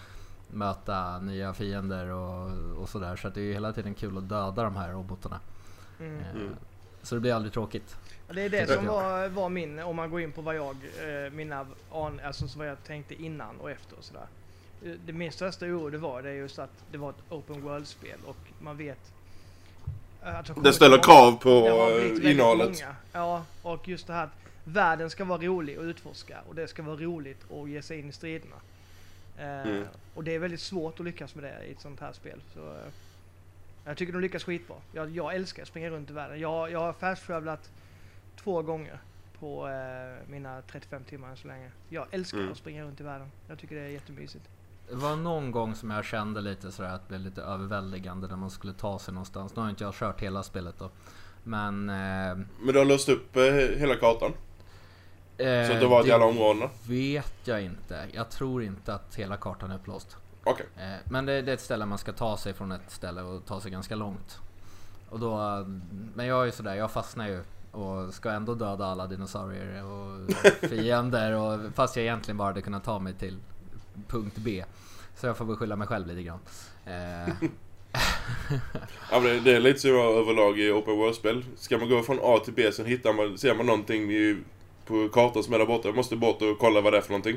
[0.48, 2.50] möta nya fiender och,
[2.82, 3.16] och sådär.
[3.16, 5.40] Så att det är ju hela tiden kul att döda de här robotarna.
[6.00, 6.18] Mm.
[6.20, 6.54] Eh, Mm.
[7.02, 7.96] Så det blir aldrig tråkigt.
[8.34, 11.32] Det är det som var, var min, om man går in på vad jag, eh,
[11.32, 14.26] mina alltså så vad jag tänkte innan och efter och sådär.
[14.84, 17.62] Eh, Det min största oro det var det är just att det var ett open
[17.62, 19.12] world-spel och man vet
[20.22, 22.68] eh, att Det ställer krav på eh, innehållet.
[22.68, 22.96] Många.
[23.12, 24.30] Ja, och just det här att
[24.64, 28.08] världen ska vara rolig att utforska och det ska vara roligt att ge sig in
[28.08, 28.56] i striderna.
[29.38, 29.84] Mm.
[30.14, 32.40] Och det är väldigt svårt att lyckas med det i ett sånt här spel.
[32.54, 32.76] Så,
[33.84, 34.76] jag tycker de lyckas skitbra.
[34.92, 36.40] Jag, jag älskar att springa runt i världen.
[36.40, 37.70] Jag, jag har fastskövlat
[38.44, 39.00] två gånger
[39.40, 41.70] på eh, mina 35 timmar än så länge.
[41.88, 42.52] Jag älskar Mm.
[42.52, 43.30] att springa runt i världen.
[43.48, 44.44] Jag tycker det är jättemysigt.
[44.88, 48.36] Det var någon gång som jag kände lite sådär att det blev lite överväldigande när
[48.36, 49.56] man skulle ta sig någonstans.
[49.56, 50.90] Nu har inte jag kört hela spelet då.
[51.44, 51.88] Men...
[51.90, 51.94] Eh,
[52.36, 53.42] Men du har låst upp eh,
[53.78, 54.32] hela kartan.
[55.36, 56.70] Så att du har varit i alla områdena.
[56.88, 58.06] vet jag inte.
[58.12, 60.16] Jag tror inte att hela kartan är upplåst.
[60.44, 60.66] Okej.
[60.76, 63.46] Eh, men det, det är ett ställe man ska ta sig från ett ställe och
[63.46, 64.38] ta sig ganska långt.
[65.10, 65.66] Och då, eh,
[66.14, 70.30] men jag är ju sådär, jag fastnar ju och ska ändå döda alla dinosaurier och
[70.68, 73.36] fiender och, fast jag egentligen bara hade kunnat ta mig till
[74.08, 74.64] punkt B.
[75.16, 76.40] Så jag får väl skylla mig själv lite grann.
[76.84, 77.34] Eh,
[79.10, 81.44] Ja, men det, är lite så överlag i open world-spel.
[81.56, 84.36] Ska man gå från A till B sen hittar man, ser man någonting i,
[84.86, 85.88] på kartan som är där borta.
[85.88, 87.36] Jag måste bort och kolla vad det är för någonting.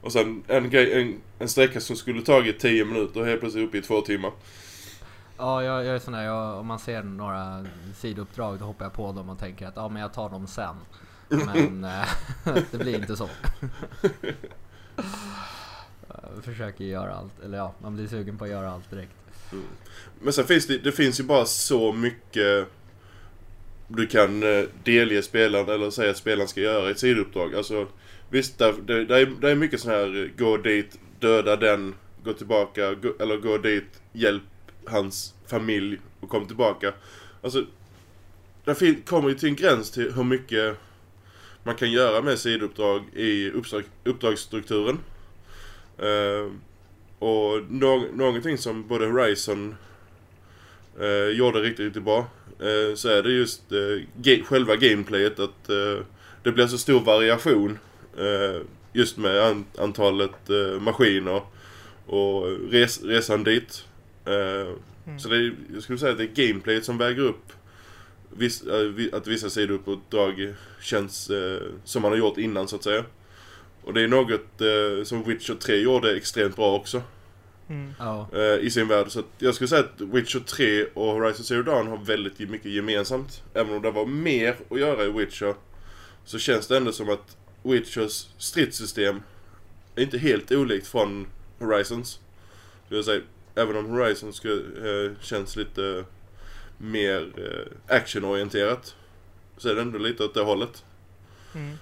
[0.00, 3.78] Och sen en, grej, en, en sträcka som skulle tagit 10 minuter helt plötsligt uppe
[3.78, 4.32] i två timmar.
[5.36, 8.92] Ja, jag, jag är sån där, jag, om man ser några sidouppdrag då hoppar jag
[8.92, 10.76] på dem och tänker att ja, men jag tar dem sen.
[11.28, 12.08] Men eh,
[12.70, 13.28] det blir inte så.
[16.08, 19.12] Jag försöker göra allt, eller ja, man blir sugen på att göra allt direkt.
[20.20, 22.68] Men sen finns det, det finns ju bara så mycket
[23.88, 27.54] du kan eh, delge spelaren eller säga att spelaren ska göra ett sidouppdrag.
[27.54, 27.86] Alltså
[28.30, 31.94] visst, där, det, där, är, där är mycket sån här eh, gå dit, döda den,
[32.24, 34.42] gå tillbaka, gå, eller gå dit, hjälp
[34.88, 36.92] hans familj och kom tillbaka.
[37.42, 37.64] Alltså,
[38.64, 40.76] det kommer ju till en gräns till hur mycket
[41.62, 44.98] man kan göra med sidouppdrag i uppdrag, uppdragsstrukturen.
[45.98, 46.50] Eh,
[47.18, 49.74] och no någonting som både Horizon
[51.00, 52.18] eh, gjorde riktigt, riktigt bra.
[52.60, 56.04] Eh, så är det just eh, ge själva gameplayet att eh,
[56.42, 57.78] det blir så stor variation.
[58.18, 61.42] Eh, just med an- antalet eh, maskiner
[62.06, 63.84] och res- resan dit.
[64.26, 64.74] Eh,
[65.06, 65.18] Mm.
[65.18, 67.52] Så det är, jag skulle säga att det är gameplayet som väger upp
[68.30, 73.04] viss, eh, att vissa sidouppdrag känns eh, som man har gjort innan så att säga.
[73.84, 77.02] Och det är något eh, som Witcher 3 gjorde extremt bra också
[77.68, 77.94] Mm.
[77.98, 79.10] Ja, eh, i sin värld.
[79.10, 82.72] Så att jag skulle säga att Witcher 3 och Horizon Zero Dawn har väldigt mycket
[82.72, 83.42] gemensamt.
[83.54, 85.54] Även om det var mer att göra i Witcher
[86.24, 89.22] så känns det ändå som att Witchers stridssystem
[89.94, 91.26] är inte helt olikt från
[91.58, 92.20] Horizons.
[92.88, 93.20] Jag säga.
[93.54, 94.62] Även om Horizon skulle,
[95.06, 96.04] eh, känns lite
[96.78, 98.96] mer eh, actionorienterat
[99.56, 100.84] så är det ändå lite åt det hållet.
[101.54, 101.78] Mm.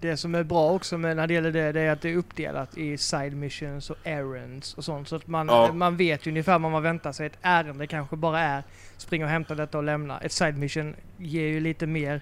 [0.00, 2.16] Det som är bra också med när det gäller det, det är att det är
[2.16, 5.08] uppdelat i side missions och errands och sånt.
[5.08, 5.72] Så att man, Ja.
[5.72, 7.26] man vet ju ungefär vad man väntar sig.
[7.26, 8.62] Ett ärende kanske bara är
[8.96, 10.20] springa och hämta detta och lämna.
[10.20, 12.20] Ett side mission ger ju lite mer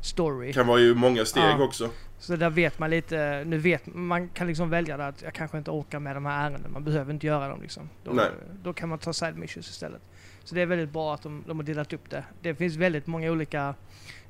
[0.00, 0.52] story.
[0.52, 1.62] Kan vara ju många steg Ja.
[1.64, 1.90] också.
[2.18, 5.58] Så där vet man lite, nu vet man kan liksom välja det att jag kanske
[5.58, 6.68] inte orkar med de här ärendena.
[6.68, 7.88] Man behöver inte göra dem liksom.
[8.04, 8.30] Då, Nej.
[8.62, 10.00] då kan man ta side missions istället.
[10.44, 12.24] Så det är väldigt bra att de, de har delat upp det.
[12.42, 13.74] Det finns väldigt många olika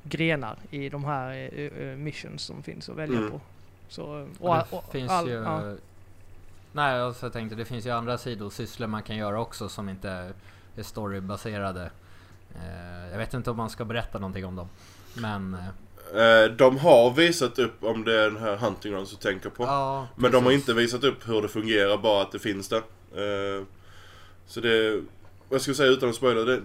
[0.02, 3.31] grenar i de här eh, eh, missions som finns att välja Mm.
[3.31, 3.40] på.
[3.88, 5.35] Så, och det finns all- ju...
[5.35, 5.74] ja.
[6.72, 10.11] Nej, alltså jag tänkte det finns ju andra sidosysslor man kan göra också som inte
[10.76, 11.90] är storybaserade.
[12.54, 14.68] Eh, jag vet inte om man ska berätta någonting om dem.
[15.20, 15.54] Men...
[15.54, 15.61] Eh,
[16.14, 19.64] Eh, de har visat upp om det är den här hunting grounds du tänker på.
[19.64, 22.83] Ja, Men de har inte visat upp hur det fungerar, bara att det finns där.
[23.14, 23.64] Eh,
[24.46, 25.02] så det,
[25.50, 26.62] jag ska säga utan att spoila, det,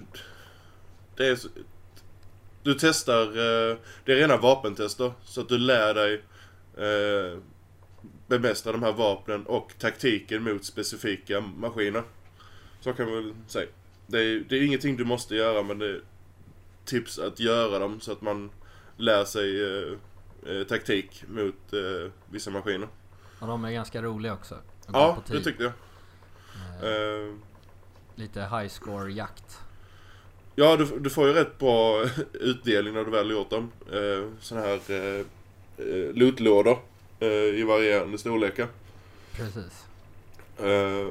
[1.18, 1.40] det är
[2.64, 3.26] Du testar,
[4.06, 6.22] det är rena vapentester, så att du lär dig
[8.28, 12.04] bemästra de här vapnen och taktiken mot specifika maskiner.
[12.80, 13.68] Så kan man väl säga.
[14.08, 16.02] Det är, det är ingenting du måste göra, men det
[16.86, 18.52] tips att göra dem så att man
[18.98, 19.94] lär sig eh,
[20.56, 22.88] eh, taktik mot eh, vissa maskiner.
[23.40, 24.58] Och de är ganska roliga också.
[24.94, 25.72] Ja, det tyckte jag.
[25.72, 27.34] Eh, Eh,
[28.16, 29.58] Lite high score jakt.
[30.56, 33.72] ja, du, du får ju rätt bra utdelning när du väl gjort dem.
[33.92, 35.26] Eh, sådana här eh,
[35.78, 36.80] eh, lootlådor
[37.20, 38.68] eh, i varierande storlekar.
[39.32, 39.86] Precis.
[40.58, 41.08] Eh,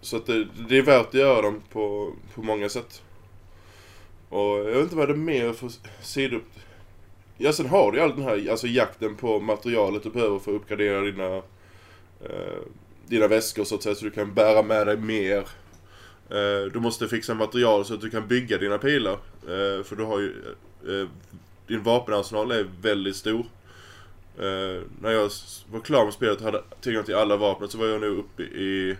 [0.00, 3.02] så att det, det är värt att göra dem på, på många sätt.
[4.32, 5.70] Och jag vet inte vad det är mer för
[6.02, 6.42] sidor...
[7.36, 10.50] Ja, sen har du ju all den här alltså jakten på materialet du behöver för
[10.50, 11.36] att uppgradera dina,
[12.20, 12.62] eh,
[13.06, 15.38] dina väskor så att säga, så du kan bära med dig mer.
[16.30, 19.12] Eh, du måste fixa material så att du kan bygga dina pilar.
[19.42, 20.34] Eh, för du har ju...
[20.88, 21.08] Eh,
[21.66, 23.46] din vapenarsenal är väldigt stor.
[24.38, 25.30] Eh, när jag
[25.70, 28.42] var klar med spelet och hade tillgång till alla vapen så var jag nu uppe
[28.42, 28.96] i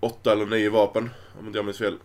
[0.00, 1.96] åtta eller nio vapen, om inte jag minns fel.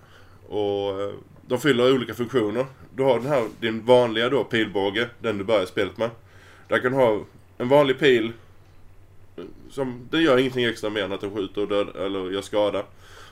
[0.48, 1.14] Och eh,
[1.48, 2.66] de fyller olika funktioner.
[2.96, 6.10] Du har den här, din vanliga då pilbåge, den du börjar spelet med.
[6.68, 7.26] Där kan du ha
[7.58, 8.32] en vanlig pil
[9.38, 12.42] eh, som, den gör ingenting extra mer än att den skjuter och död, eller gör
[12.42, 12.84] skada.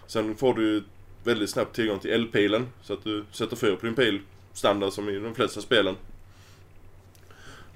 [0.08, 0.84] Sen får du
[1.24, 4.20] väldigt snabbt tillgång till eldpilen så att du sätter fyr på din pil,
[4.54, 5.96] standard som i de flesta spelen.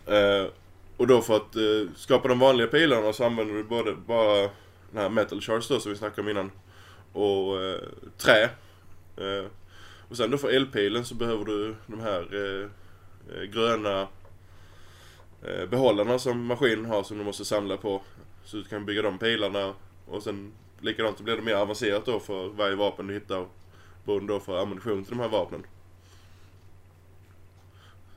[0.06, 0.46] Eh,
[0.98, 4.42] och då för att eh, skapa de vanliga pilarna så använder du både bara
[4.92, 6.52] den här metal charge då som vi snackade om innan
[7.14, 7.80] och eh,
[8.18, 8.50] trä.
[9.20, 9.46] Eh,
[10.10, 12.70] och sen då för elpilen så behöver du de här eh,
[13.36, 14.08] eh, gröna
[15.44, 18.02] eh, behållarna som maskinen har som du måste samla på.
[18.44, 19.74] Så du kan bygga de pilarna
[20.08, 23.46] och sen likadant så blir det mer avancerat då för varje vapen du hittar
[24.06, 25.64] beroende då för ammunition till de här vapnen.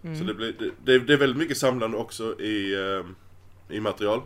[0.02, 0.18] Mm.
[0.18, 2.76] Så det, blir, det, det, det är väldigt mycket samlande också i,
[3.68, 4.22] i material.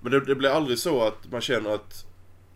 [0.00, 2.06] Men det, det blir aldrig så att man känner att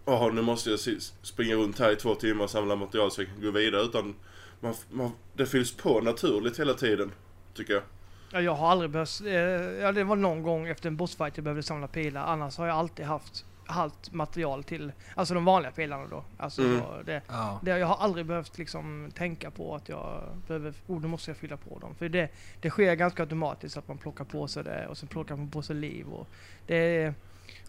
[0.07, 0.79] Jaha, nu måste jag
[1.23, 3.83] springa runt här i två timmar och samla material så jag kan gå vidare.
[3.83, 4.15] Utan
[4.61, 7.13] man, man, det fylls på naturligt hela tiden,
[7.55, 7.83] tycker jag.
[8.33, 9.21] Ja, jag har aldrig behövt...
[9.27, 9.33] Eh,
[9.83, 12.27] ja, det var någon gång efter en bossfight jag behövde samla pilar.
[12.27, 14.93] Annars har jag alltid haft allt material till...
[15.15, 16.25] Alltså de vanliga pilarna då.
[16.37, 16.81] Alltså Mm.
[17.05, 17.61] det, Ja.
[17.63, 20.75] det, jag har aldrig behövt liksom tänka på att jag behöver...
[20.87, 21.95] Oh, nu måste jag fylla på dem.
[21.95, 22.29] För det,
[22.61, 25.63] det sker ganska automatiskt att man plockar på sig det och sen plockar man på
[25.63, 26.07] sig liv.
[26.07, 26.29] Och,
[26.67, 27.15] det,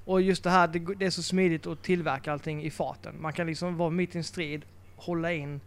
[0.08, 3.16] och just det här, det, det är så smidigt att tillverka allting i farten.
[3.22, 4.62] Man kan liksom vara mitt i en strid,
[4.96, 5.62] hålla in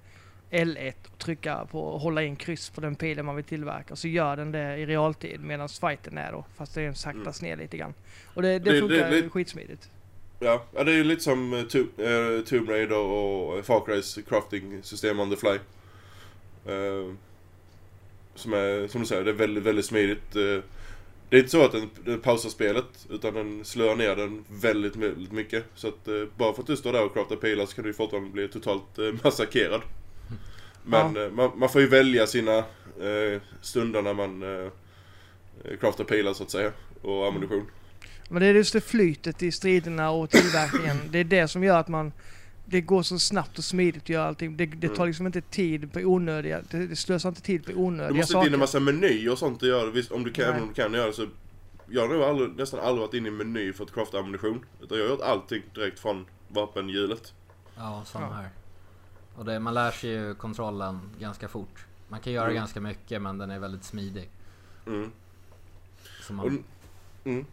[0.51, 3.97] L1 och trycka på, hålla in kryss på den pilen man vill tillverka.
[3.97, 6.45] Så gör den det i realtid medan fighten är då.
[6.57, 7.95] Fast det saktas ner lite grann.
[8.35, 9.91] Och det, det, Det- det- funkar det- skitsmidigt.
[10.39, 14.19] Ja, ja det är ju lite som eh, To- eh, Tomb Raider och Far Crys
[14.29, 15.59] crafting system on the fly.
[16.73, 17.15] Eh,
[18.35, 20.37] som är, som du säger, det är väldigt, väldigt smidigt.
[20.37, 20.59] Eh,
[21.31, 24.97] det är inte så att den, den pausar spelet, utan den slår ner den väldigt,
[24.97, 25.65] väldigt mycket.
[25.75, 27.93] Så att eh, bara för att du står där och craftar pilar så kan du
[27.93, 29.81] fortfarande bli totalt eh, massakrerad.
[30.85, 34.71] Men eh, man, man får ju välja sina eh, stunder när man eh,
[35.81, 37.67] craftar pilar så att säga, och ammunition.
[38.29, 40.97] Men det är just det flytet i striderna och tillverkningen.
[41.11, 42.13] det är det som gör att man...
[42.71, 44.57] Det går så snabbt och smidigt att göra allting.
[44.57, 45.07] Det, det tar Mm.
[45.07, 46.61] liksom inte tid på onödiga...
[46.71, 48.39] Det, det slösar inte tid på onödiga Du måste saker.
[48.41, 49.91] inte in en massa menyer och sånt att göra.
[49.91, 50.51] Visst, om du kan, Nej.
[50.51, 51.27] även om du kan göra det så...
[51.89, 54.65] Jag har nog aldrig, nästan aldrig varit inne i en meny för att crafta ammunition.
[54.83, 57.35] Utan jag har gjort allting direkt från vapenhjulet.
[57.77, 58.49] Ja, samma här.
[59.35, 61.87] Och det, man lär sig ju kontrollen ganska fort.
[62.09, 62.55] Man kan göra Mm.
[62.57, 64.29] ganska mycket men den är väldigt smidig.
[64.87, 65.11] Mm.
[66.27, 66.53] Så man, Och,
[67.29, 67.45] mm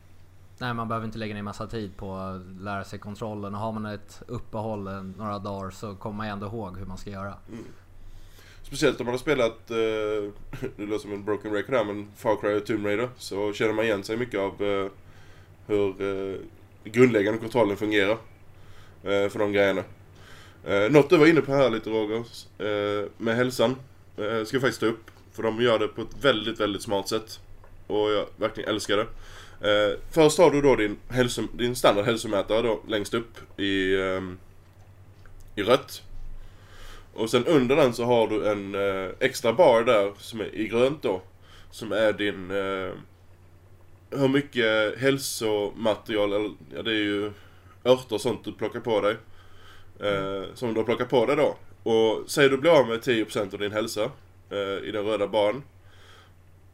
[0.57, 3.55] nej, man behöver inte lägga ner massa tid på att lära sig kontrollen.
[3.55, 4.83] Och har man ett uppehåll
[5.17, 7.33] några dagar så kommer man ju ändå ihåg hur man ska göra.
[7.51, 7.65] Mm.
[8.63, 9.77] Speciellt om man har spelat, eh,
[10.75, 13.09] det låter som en broken record här, men Far Cry och Tomb Raider.
[13.17, 14.91] Så känner man igen sig mycket av eh,
[15.67, 16.39] hur eh,
[16.83, 18.17] grundläggande kontrollen fungerar.
[19.03, 19.83] Eh, för de grejerna.
[20.63, 22.23] Eh, något du var inne på här lite Roger,
[22.57, 23.75] eh, med hälsan.
[24.17, 25.11] Eh, ska jag faktiskt ta upp.
[25.31, 27.39] För de gör det på ett väldigt, väldigt smart sätt.
[27.87, 29.07] Och jag verkligen älskar det.
[29.61, 34.21] Eh, först har du då din, hälso, din standard hälsomätare då längst upp i, eh,
[35.55, 36.01] i rött.
[37.13, 40.67] Och sen under den så har du en eh, extra bar där som är i
[40.67, 41.21] grönt då.
[41.71, 42.51] Som är din...
[42.51, 42.93] Eh,
[44.09, 47.31] hur mycket hälsomaterial, eller ja det är ju
[47.85, 49.15] örter och sånt du plockar på dig.
[49.99, 51.55] Eh, som du har plockat på dig då.
[51.83, 54.11] Och säg du blir av med 10% av din hälsa
[54.49, 55.63] eh, i den röda baren.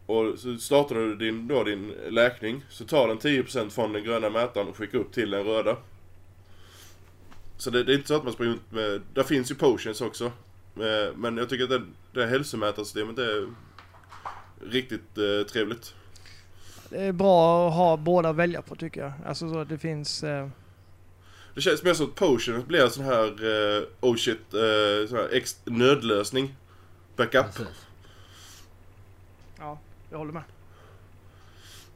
[0.06, 2.64] Och så startar du din, då din läkning.
[2.70, 5.78] Så tar den 10% från den gröna mätaren och skickar upp till den röda.
[7.58, 9.02] Så det, det är inte så att man springer runt med...
[9.14, 10.26] Där finns ju potions också.
[10.76, 11.82] Eh, Men jag tycker att det,
[12.14, 13.48] det hälsomätarsystemet är
[14.70, 15.94] riktigt eh, trevligt.
[16.90, 19.12] Det är bra att ha båda att välja på tycker jag.
[19.26, 20.24] Alltså så att det finns...
[20.24, 20.48] Eh,
[21.56, 25.18] Det känns mer som att potion blir en sån här eh, oh shit, eh, sån
[25.18, 26.56] här ex- nödlösning.
[27.16, 27.46] Backup.
[27.56, 27.88] Precis
[30.14, 30.44] jag håller med.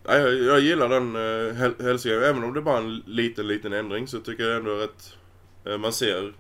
[0.04, 2.24] Jag, jag gillar den eh, uh, hälsogrejen.
[2.24, 5.18] Även om det är bara en liten, liten ändring så tycker jag ändå att
[5.66, 6.34] eh, man ser...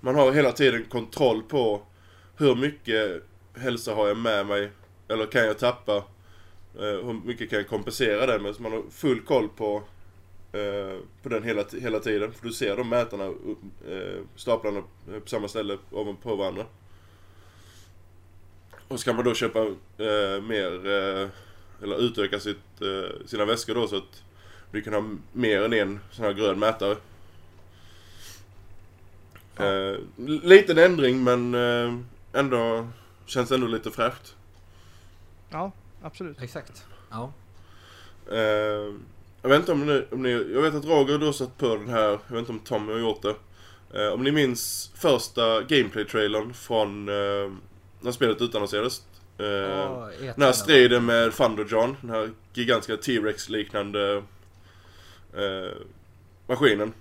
[0.00, 1.82] Man har hela tiden kontroll på
[2.36, 3.22] hur mycket
[3.54, 4.70] hälsa har jag med mig.
[5.08, 5.96] Eller kan jag tappa?
[6.76, 8.54] Eh, hur mycket kan jag kompensera det med?
[8.54, 9.82] Så man har full koll på,
[10.52, 12.32] eh, på den hela, hela tiden.
[12.32, 14.82] För du ser de mätarna, uh, staplarna
[15.22, 16.64] på samma ställe ovanpå varandra.
[18.88, 19.58] Och ska man då köpa
[19.98, 21.28] eh, mer, eh,
[21.82, 24.22] eller utöka sitt, eh, sina väskor då så att
[24.70, 26.96] vi kan ha mer än en sån här grön mätare.
[29.56, 29.64] Ja.
[29.64, 29.98] Eh,
[30.42, 31.94] liten ändring men eh,
[32.32, 32.88] ändå
[33.26, 34.34] känns ändå lite fräscht.
[35.50, 35.72] Ja,
[36.02, 36.42] absolut.
[36.42, 36.84] Exakt.
[37.10, 37.32] Ja.
[38.30, 38.94] Eh,
[39.42, 41.76] jag vet inte om ni, om ni, jag vet att Roger du har satt på
[41.76, 43.34] den här, jag vet inte om Tommy har gjort det.
[43.94, 47.52] Eh, om ni minns första gameplay-trailern från eh,
[48.06, 49.02] när spelet utannonserades.
[49.38, 54.22] Eh, E3 den här striden med Thunderjohn, den här gigantiska T-Rex liknande
[55.32, 55.76] eh,
[56.46, 56.92] maskinen.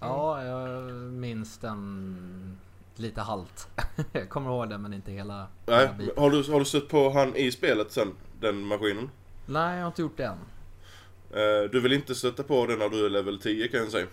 [0.00, 0.82] Ja, jag
[1.12, 2.58] minns den
[2.96, 3.68] lite halt.
[4.12, 6.14] jag kommer ihåg den men inte hela, Nej, hela biten.
[6.22, 9.10] har du, har du stött på han i spelet sen, den maskinen?
[9.46, 10.38] Nej, jag har inte gjort det än.
[11.30, 14.06] Eh, du vill inte stöta på den när du är level 10 kan jag säga.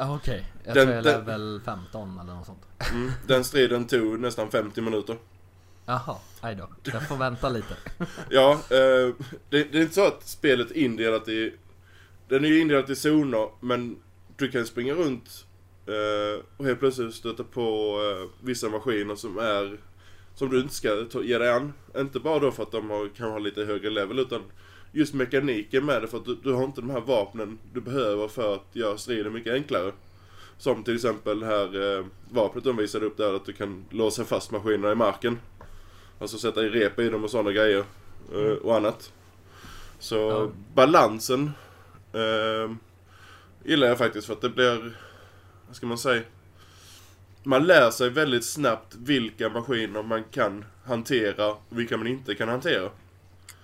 [0.00, 2.62] Okej, jag Den- tror jag är den- level 15 eller något sånt.
[2.92, 5.16] Mm, den striden tog nästan 50 minuter.
[5.88, 6.68] Jaha, aj då.
[6.82, 7.76] Jag får vänta lite.
[8.30, 9.14] Ja, eh,
[9.50, 11.54] det, det är inte så att spelet är indelat i...
[12.28, 13.96] Den är ju indelat i zoner, men
[14.36, 15.46] du kan springa runt
[15.86, 19.80] eh, och helt plötsligt stöta på eh, vissa maskiner som är...
[20.34, 21.72] Som du inte ska ta, ge dig an.
[21.96, 24.42] Inte bara då för att de har, kan ha lite högre level, utan
[24.92, 28.28] just mekaniken med det för att du, du har inte de här vapnen du behöver
[28.28, 29.92] för att göra striden mycket enklare.
[30.58, 34.24] Som till exempel det här eh, vapnet de visade upp där, att du kan låsa
[34.24, 35.38] fast maskinerna i marken.
[36.18, 37.84] Alltså sätta i rep i dem och sådana grejer.
[38.34, 39.12] eh, och annat.
[39.98, 40.50] Så Ja.
[40.74, 41.50] balansen
[42.12, 42.72] eh,
[43.64, 44.96] gillar jag faktiskt för att det blir,
[45.66, 46.22] vad ska man säga?
[47.42, 52.48] Man lär sig väldigt snabbt vilka maskiner man kan hantera och vilka man inte kan
[52.48, 52.90] hantera.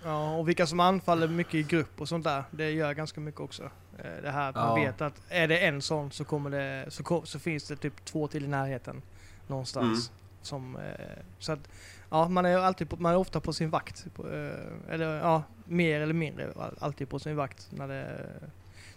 [0.05, 2.45] Ja, och vilka som anfaller mycket i grupp och sånt där.
[2.51, 3.63] Det gör ganska mycket också.
[3.99, 4.87] Eh, Det här att man Ja.
[4.87, 8.29] vet att är det en sån så kommer det, så, så finns det typ två
[8.29, 9.03] till i närheten.
[9.47, 10.11] Någonstans.
[10.43, 11.69] Som, eh, så att,
[12.11, 14.07] ja, man är alltid på, man är ofta på sin vakt.
[14.15, 18.27] På, eh, eller ja, mer eller mindre all- alltid på sin vakt när det,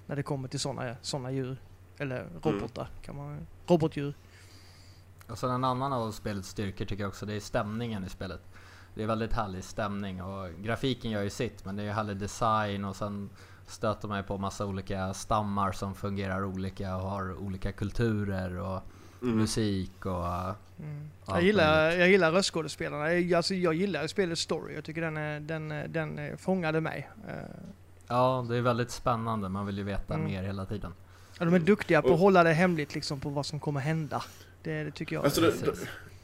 [0.06, 1.58] när det kommer till såna, såna djur.
[1.98, 4.14] Eller robotar kan man, robotdjur.
[5.28, 8.42] Och sen en annan av spelets styrkor tycker jag också, det är stämningen i spelet.
[8.96, 12.86] Det är väldigt härlig stämning och grafiken gör ju sitt men det är härlig design
[12.86, 13.30] och sen
[13.68, 18.82] stöter man ju på massa olika stammar som fungerar olika och har olika kulturer och
[19.22, 19.38] Mm.
[19.38, 20.26] musik och...
[20.26, 21.10] Mm.
[21.28, 23.14] Ja, Jag, gillar, jag gillar röstskådespelarna.
[23.14, 24.76] Jag, alltså, jag gillar spelets story.
[24.76, 27.10] Jag tycker den, är- den, är- den är- fångade mig.
[27.28, 27.34] Eh,
[28.10, 29.50] Ja, det är väldigt spännande.
[29.50, 30.26] Man vill ju veta Mm.
[30.26, 30.94] mer hela tiden.
[31.40, 34.24] Ja, de är duktiga på att hålla det hemligt liksom på vad som kommer hända.
[34.64, 35.26] Det, det tycker jag.
[35.26, 35.72] Alltså det, de,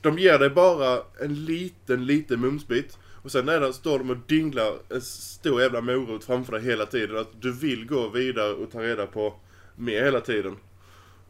[0.02, 2.98] de ger dig bara en liten, liten mumsbit.
[3.24, 6.86] Och sen är det, står de och dinglar en stor jävla morot framför dig hela
[6.86, 7.18] tiden.
[7.18, 9.34] Att du vill gå vidare och ta reda på
[9.76, 10.56] mer hela tiden.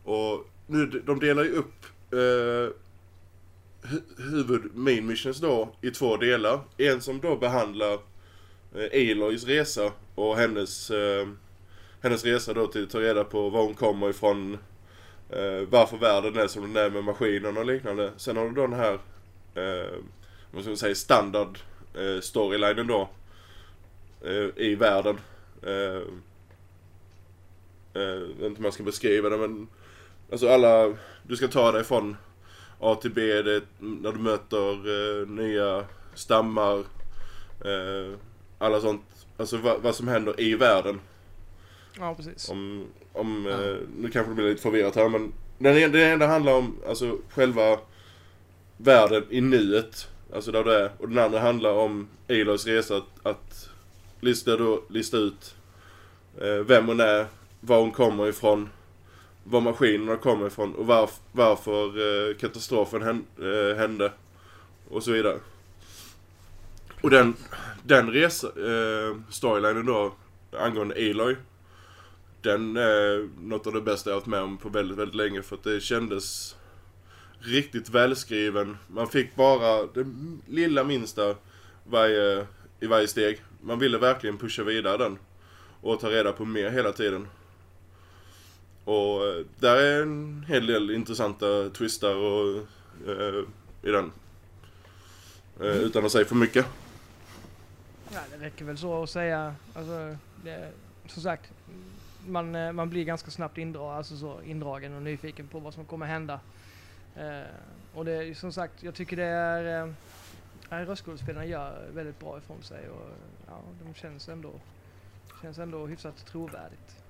[0.03, 2.75] Och nu, de delar ju upp eh,
[4.17, 6.59] huvud main missions då i två delar.
[6.77, 7.93] En som då behandlar
[8.75, 11.27] eh, Aloys resa och hennes, eh,
[12.01, 14.57] hennes resa då till att ta reda på var hon kommer ifrån.
[15.29, 18.11] Eh, varför världen är som den är med maskinerna och liknande.
[18.17, 18.93] Sen har du då den här,
[19.55, 19.93] eh,
[20.51, 21.59] vad ska man säga, standard
[21.93, 23.09] eh, storylinen då.
[24.21, 25.19] Eh, I världen.
[25.61, 26.01] Eh,
[27.93, 29.67] eh jag vet inte om jag ska beskriva det men
[30.33, 30.93] Alltså alla,
[31.23, 32.17] du ska ta dig från
[32.79, 34.71] A till B det, när du möter
[35.21, 36.77] eh, nya stammar.
[37.65, 38.17] Eh,
[38.57, 39.01] alla sånt.
[39.37, 40.99] Alltså vad, vad som händer i världen.
[41.99, 42.49] Ja, precis.
[42.49, 43.51] Om, om Ja.
[43.69, 46.75] eh, nu kanske det blir lite förvirrat här men den, en- den enda handlar om
[46.87, 47.79] alltså själva
[48.77, 50.07] världen i nuet.
[50.33, 50.91] Alltså där du är.
[50.97, 53.69] Och den andra handlar om Aloys resa att, att
[54.21, 55.55] lista, då, lista ut
[56.41, 57.25] eh, vem hon är,
[57.59, 58.69] var hon kommer ifrån,
[59.43, 61.85] var maskinerna kommer ifrån och varf, varför
[62.29, 64.11] eh, katastrofen eh, hände.
[64.89, 65.39] Och så vidare.
[67.01, 67.33] Och den,
[67.83, 70.13] den resa, eh, storylinen då
[70.59, 71.35] angående Eloy.
[72.41, 75.41] Den är något av det bästa jag har varit med om på väldigt, väldigt länge
[75.41, 76.55] för att det kändes
[77.39, 78.77] riktigt välskriven.
[78.87, 80.05] Man fick bara det
[80.47, 81.35] lilla minsta
[81.89, 82.47] varje,
[82.79, 83.41] i varje steg.
[83.61, 85.17] Man ville verkligen pusha vidare den.
[85.81, 87.27] Och ta reda på mer hela tiden.
[88.85, 92.57] Och eh, där är en hel del intressanta twistar och,
[93.07, 93.43] eh,
[93.81, 94.11] i den.
[95.59, 96.65] Eh, utan att säga för mycket.
[98.13, 99.55] Ja, det räcker väl så att säga.
[99.73, 100.71] Alltså, det,
[101.07, 101.51] som sagt,
[102.27, 105.85] man, eh, man blir ganska snabbt indra, alltså så indragen och nyfiken på vad som
[105.85, 106.39] kommer hända.
[107.15, 107.41] Eh,
[107.93, 109.87] och det som sagt, jag tycker det är...
[109.87, 109.93] Eh,
[110.69, 113.09] röstskådespelarna gör väldigt bra ifrån sig och
[113.47, 114.51] ja, de känns ändå,
[115.41, 117.02] känns ändå hyfsat trovärdigt.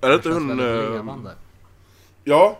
[0.00, 0.56] Är det inte hon...
[0.56, 1.34] levande.
[2.24, 2.58] ja.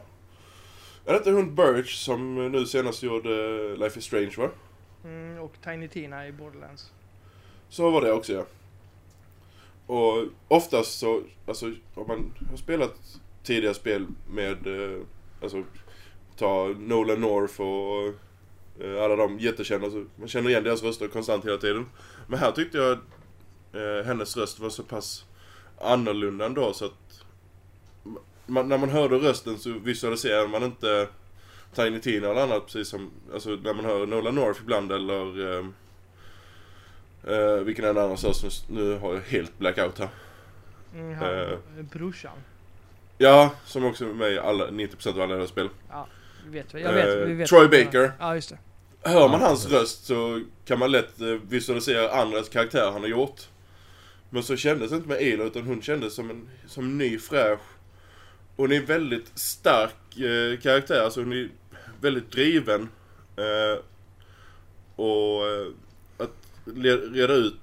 [1.07, 3.29] Är det inte hon Birch som nu senast gjorde
[3.77, 4.49] Life is Strange va?
[5.05, 6.93] Mm, och Tiny Tina i Borderlands.
[7.69, 8.45] Så var det också ja.
[9.87, 14.99] Och oftast så, alltså om man har spelat tidigare spel med, eh,
[15.43, 15.65] alltså
[16.37, 18.15] ta Nolan North och
[18.85, 21.87] eh, alla de jättekända, så man känner igen deras röster konstant hela tiden.
[22.27, 22.93] Men här tyckte jag
[23.73, 25.25] eh, hennes röst var så pass
[25.81, 26.93] annorlunda ändå så att
[28.49, 31.09] man, när man hörde rösten så visualiserade man inte
[31.75, 35.67] Tiny Tina eller annat precis som, alltså när man hör Nolan North ibland eller eh,
[37.35, 38.51] eh, vilken är den andra rösten?
[38.69, 40.09] Nu har jag helt blackout här.
[40.95, 41.59] Mm, han, Eh.
[41.93, 42.39] brorsan.
[43.19, 45.69] Ja, som också är med i alla, 90% av alla deras spel.
[46.47, 47.49] Vi vet, jag vet, Eh, vi vet.
[47.49, 48.13] Troy Baker.
[48.19, 48.59] Ja, just det.
[49.03, 53.09] Hör man Ja, hans röst så kan man lätt eh, visualisera andras karaktärer han har
[53.09, 53.41] gjort.
[54.31, 57.61] Men så kändes det inte med Elo utan hon kändes som en som ny fräsch.
[58.59, 61.49] Hon är en väldigt stark eh, karaktär, alltså hon är
[62.01, 62.89] väldigt driven.
[63.37, 63.83] Eh,
[64.97, 65.67] och eh,
[66.19, 66.33] att
[67.13, 67.61] reda ut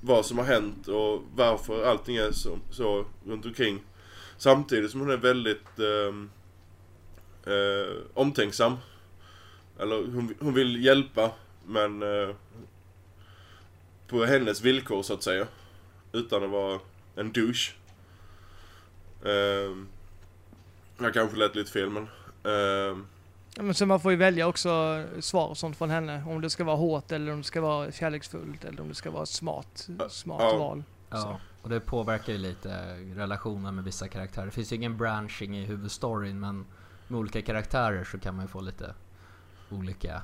[0.00, 3.82] vad som har hänt och varför allting är så, så runt omkring.
[4.36, 6.14] Samtidigt som hon är väldigt eh,
[7.54, 8.76] eh, omtänksam.
[9.78, 11.30] Eller hon, hon vill hjälpa
[11.66, 12.34] men eh,
[14.08, 15.46] på hennes villkor så att säga.
[16.12, 16.80] Utan att vara
[17.16, 17.72] en douche.
[19.24, 19.88] Ehm,
[21.02, 22.02] jag kanske lät lite fel men.
[22.44, 22.98] Eh,
[23.56, 26.24] Ja, men så man får ju välja också svar och sånt från henne.
[26.26, 29.10] Om det ska vara hårt eller om det ska vara kärleksfullt eller om det ska
[29.10, 30.58] vara smart, smart Ja.
[30.58, 30.82] val.
[31.10, 34.44] Ja, och det påverkar ju lite relationen med vissa karaktärer.
[34.46, 36.66] Det finns ju ingen branching i huvudstoryn men
[37.08, 38.94] med olika karaktärer så kan man ju få lite
[39.70, 40.22] olika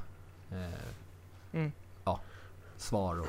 [0.50, 0.80] eh,
[1.52, 1.72] Mm.
[2.04, 2.20] ja,
[2.76, 3.26] svar och,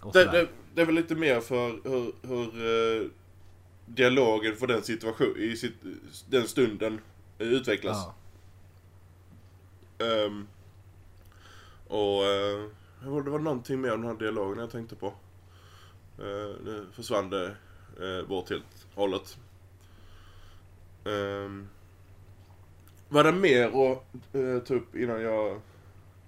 [0.00, 3.08] och det, det, det är väl lite mer för hur, hur eh,
[3.86, 5.74] dialogen för den situation, i sitt,
[6.28, 7.00] den stunden
[7.38, 8.06] utvecklas.
[9.98, 10.06] ja.
[10.06, 10.46] Ehm,
[11.88, 12.68] och eh,
[13.02, 15.06] det var- någonting mer om den här dialogen jag tänkte på.
[16.20, 17.56] Uh, nu försvann det
[18.00, 19.38] uh, bort helt hållet.
[21.04, 21.68] Um,
[23.08, 25.50] var det mer att eh, ta upp innan jag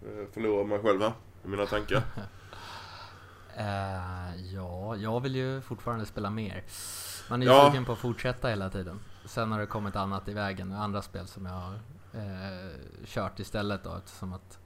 [0.07, 1.13] uh, förlorar mig själv här
[1.45, 2.03] i mina tankar?
[4.55, 6.63] Ja, jag vill ju fortfarande spela mer.
[7.31, 7.71] Man är ju Ja.
[7.71, 9.01] sugen på att fortsätta hela tiden.
[9.25, 11.75] Sen har det kommit annat i vägen, andra spel som jag har
[12.15, 12.71] eh,
[13.07, 14.59] kört istället då eftersom att...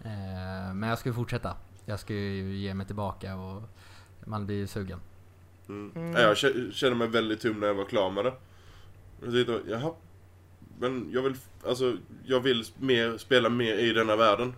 [0.00, 1.56] Eh, men jag ska ju fortsätta.
[1.84, 3.62] Jag ska ju ge mig tillbaka och
[4.24, 5.00] man blir ju sugen.
[5.68, 5.92] Mm.
[5.96, 6.12] Mm.
[6.12, 8.32] Ja, Jag kä- kände mig väldigt tom när jag var klar med det.
[9.24, 9.92] Jag tänkte, jaha.
[10.78, 11.36] Men jag vill,
[11.66, 14.54] alltså, jag vill mer, spela mer i denna världen.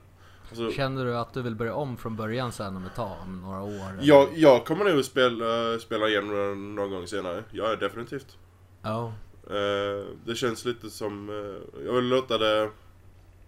[0.51, 3.41] Alltså, Känner du att du vill börja om från början sen om ett tag, om
[3.41, 3.99] några år?
[4.01, 7.45] jag, jag kommer nog spela, spela den någon gång senare.
[7.51, 8.37] Ja, definitivt.
[8.83, 9.13] Ja,
[9.51, 12.71] Eh, det känns lite som, eh, jag vill låta det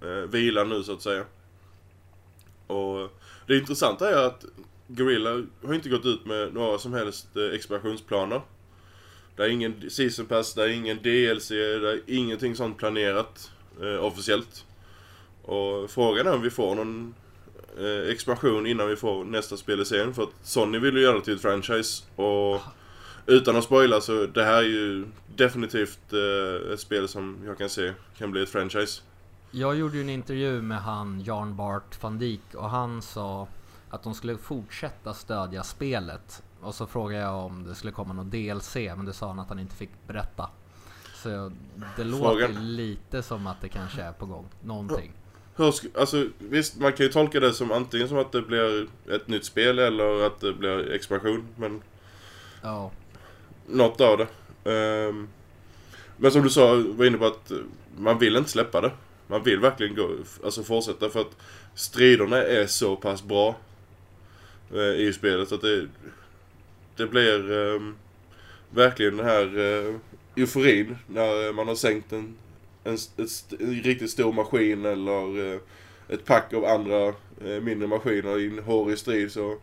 [0.02, 1.24] eh, vila nu så att säga.
[2.66, 3.10] Och
[3.46, 4.44] det intressanta är att
[4.86, 5.30] Gorilla
[5.66, 8.40] har inte gått ut med några som helst expansionsplaner.
[9.36, 13.50] Det är ingen season pass, det är ingen DLC, det är ingenting sånt planerat
[13.80, 14.64] eh, officiellt.
[15.42, 17.14] Och frågan är om vi får någon
[17.78, 20.14] eh, expansion innan vi får nästa spel i serien.
[20.14, 22.04] För att Sony vill ju göra det till ett franchise.
[22.16, 22.60] Och
[23.26, 27.68] utan att spoila så det här är ju definitivt eh, ett spel som jag kan
[27.68, 29.02] se kan bli ett franchise.
[29.50, 33.48] Jag gjorde ju en intervju med han Jan Bart van Dijk och han sa
[33.90, 36.42] att de skulle fortsätta stödja spelet.
[36.60, 39.48] Och så frågade jag om det skulle komma något DLC, men det sa han att
[39.48, 40.50] han inte fick berätta.
[41.14, 41.52] Så
[41.96, 45.12] det låter ju lite som att det kanske är på gång, någonting.
[45.56, 49.28] Hur alltså visst, man kan ju tolka det som antingen som att det blir ett
[49.28, 51.46] nytt spel eller att det blir expansion.
[51.56, 51.82] Men
[52.62, 52.90] Ja,
[53.66, 54.26] något av det.
[54.72, 55.28] Ehm,
[56.16, 57.52] men som du sa, var inne på att
[57.96, 58.90] man vill inte släppa det.
[59.26, 60.10] Man vill verkligen gå,
[60.44, 61.36] alltså fortsätta för att
[61.74, 63.56] striderna är så pass bra.
[64.74, 65.52] eh, i spelet.
[65.52, 65.88] Att det,
[66.96, 67.80] det blir eh,
[68.70, 69.94] verkligen den här eh,
[70.36, 72.36] euforin när man har sänkt en,
[72.84, 75.60] en, ett, en riktigt stor maskin eller eh,
[76.08, 77.08] ett pack av andra
[77.44, 79.32] eh, mindre maskiner i en hårig strid.
[79.32, 79.56] Så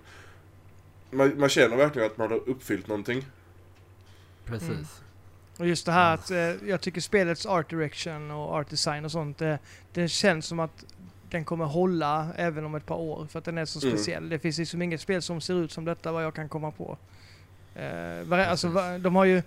[1.11, 3.25] man, man känner verkligen att man har uppfyllt någonting.
[4.45, 4.69] Precis.
[4.69, 4.85] Mm.
[5.57, 6.37] Och just det här att eh,
[6.69, 9.59] jag tycker spelets art direction och art design och sånt, det,
[9.93, 10.85] det känns som att
[11.29, 13.97] den kommer hålla även om ett par år för att den är så Mm.
[13.97, 14.29] speciell.
[14.29, 16.97] Det finns liksom inget spel som ser ut som detta vad jag kan komma på.
[17.79, 18.67] Eh, var, alltså,
[18.99, 19.41] de har ju,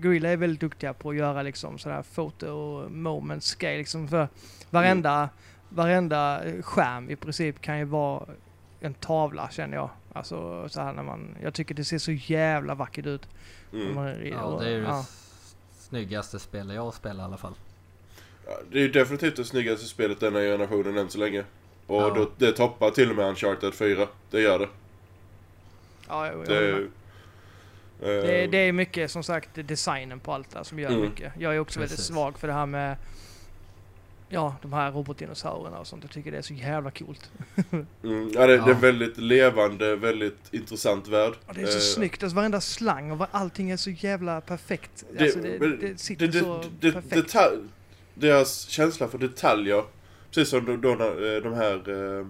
[0.00, 4.28] Gorilla är väldigt duktiga på att göra liksom sådär photo moment scale liksom för
[4.70, 5.28] varenda,
[5.68, 8.24] varenda skärm i princip kan ju vara
[8.80, 9.90] en tavla känner jag.
[10.12, 13.28] Alltså så här när man, jag tycker det ser så jävla vackert ut.
[13.72, 13.94] Mm.
[13.94, 15.00] man Ja, och- det är ju det ja.
[15.00, 17.54] s- snyggaste spelet jag spelar i alla fall.
[18.46, 21.44] Ja, Det är ju definitivt det snyggaste spelet denna generationen än så länge.
[21.86, 22.14] Och Ja.
[22.16, 24.06] då, det toppar till och med Uncharted 4.
[24.30, 24.68] Det gör det.
[26.08, 26.86] Ja, jag, jag Det.
[28.00, 31.00] Det, eh, det är mycket som sagt designen på allt där som gör Mm.
[31.00, 31.32] mycket.
[31.38, 32.12] Jag är också väldigt Precis.
[32.14, 32.96] svag för det här med
[34.30, 36.02] Ja, de här robotdinosaurierna och sånt.
[36.04, 37.30] Jag tycker det är så jävla coolt.
[37.70, 38.74] mm, ja, det, det är Ja.
[38.80, 41.32] väldigt levande, väldigt intressant värld.
[41.46, 42.22] Och det är så Eh, snyggt.
[42.22, 45.04] Alltså varenda slang och var- allting är så jävla perfekt.
[45.12, 47.14] Det, alltså det, men det sitter det- så det- perfekt.
[47.14, 47.58] detalj,
[48.14, 49.84] deras känsla för detaljer.
[50.30, 51.74] Precis som de, då, när, eh, de här...
[52.18, 52.26] Eh,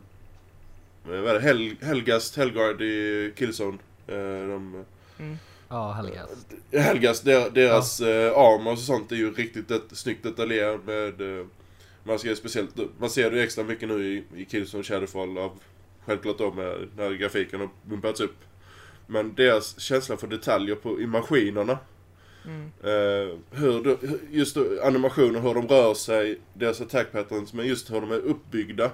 [1.04, 1.40] vad är det?
[1.40, 3.78] Hel, Helgast, Helgard i Killzone.
[4.06, 4.14] Eh,
[4.48, 4.84] de,
[5.18, 5.38] Mm.
[5.68, 6.46] Ja, Helgas.
[6.72, 11.40] Helgas, der, deras eh, armor och sånt är ju riktigt det, snyggt detaljerat med...
[11.40, 11.46] Eh,
[12.04, 15.58] man ser speciellt, man ser det extra mycket nu i, i Killzone Shadowfall av
[16.06, 18.36] självklart då med när grafiken har bumpats upp.
[19.06, 21.78] Men deras känsla för detaljer på, i maskinerna
[22.48, 22.72] Mm.
[22.82, 28.00] Eh, hur de, just animationer, hur de rör sig, deras attack patterns, men just hur
[28.00, 28.90] de är uppbyggda.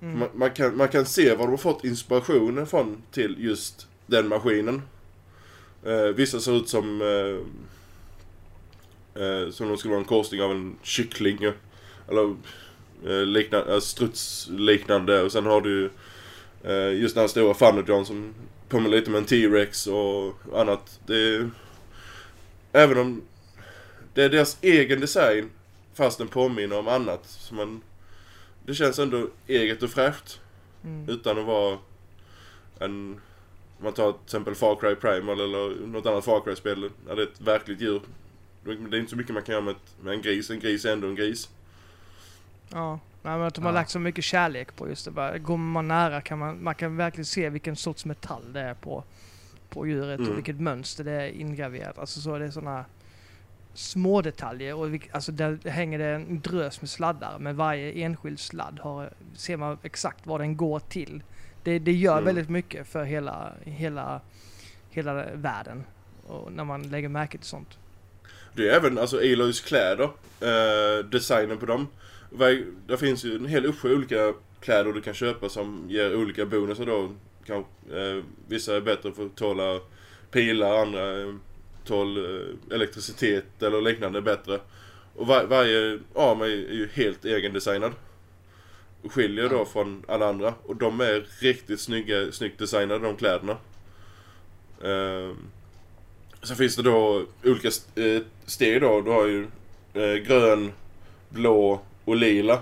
[0.00, 0.18] Mm.
[0.18, 4.28] Man, man, kan, man kan se var de har fått inspirationen från till just den
[4.28, 4.82] maskinen.
[5.86, 7.38] Eh, vissa ser ut som eh,
[9.22, 11.38] eh, som de skulle vara en korsning av en kyckling.
[12.08, 12.36] Eller
[13.06, 15.22] eh, liknande, eh, strutsliknande.
[15.22, 15.90] Och sen har du ju,
[16.70, 18.34] eh, just den här stora Thunderjohn som
[18.68, 21.00] påminner lite med en T-Rex och annat.
[21.06, 21.50] Det är,
[22.72, 23.22] även om
[24.14, 25.50] det är deras egen design
[25.94, 27.26] fast den påminner om annat.
[27.26, 27.82] Så man,
[28.66, 30.40] det känns ändå eget och fräscht.
[30.84, 31.08] Mm.
[31.08, 31.78] Utan att vara
[32.78, 33.20] en...
[33.78, 36.80] om Man tar till exempel Far Cry Primal eller något annat Far Cry-spel.
[37.06, 38.00] Där det är ett verkligt djur.
[38.64, 40.50] Det är inte så mycket man kan göra med, ett, med en gris.
[40.50, 41.48] En gris är ändå en gris.
[42.68, 43.74] Ja, Nej, men att de har Ja.
[43.74, 45.10] lagt så mycket kärlek på just det.
[45.10, 48.74] Bara, går man nära kan man, man kan verkligen se vilken sorts metall det är
[48.74, 49.04] på,
[49.68, 50.30] på djuret Mm.
[50.32, 51.98] och vilket mönster det är ingraverat.
[51.98, 52.84] Alltså så är det sådana
[53.74, 57.38] små detaljer och vilk, alltså där hänger det en drös med sladdar.
[57.38, 61.22] Men varje enskild sladd har, ser man exakt vad den går till.
[61.66, 62.24] Det, det gör Mm.
[62.24, 64.20] väldigt mycket för hela, hela,
[64.90, 65.84] hela världen.
[66.26, 67.78] Och när man lägger märke till sånt.
[68.52, 70.10] Det är även alltså Eloys kläder.
[70.40, 71.86] Eh, designen på dem.
[72.86, 76.86] Det finns ju en hel uppsjö olika kläder du kan köpa som ger olika bonusar
[76.86, 77.10] då.
[77.46, 77.58] Kan,
[77.92, 79.80] eh, vissa är bättre för att tåla
[80.30, 81.38] pilar, andra
[81.84, 84.60] tål eh, elektricitet eller liknande bättre.
[85.14, 87.92] Och var, varje arm är, är ju helt egendesignad.
[89.08, 90.54] Skiljer då från alla andra.
[90.62, 93.56] Och de är riktigt snygga, snyggt designade de kläderna.
[94.82, 95.34] Eh,
[96.42, 99.00] sen finns det då olika st- eh, steg då.
[99.00, 99.46] Du har ju
[99.94, 100.72] eh, grön,
[101.28, 102.60] blå och lila.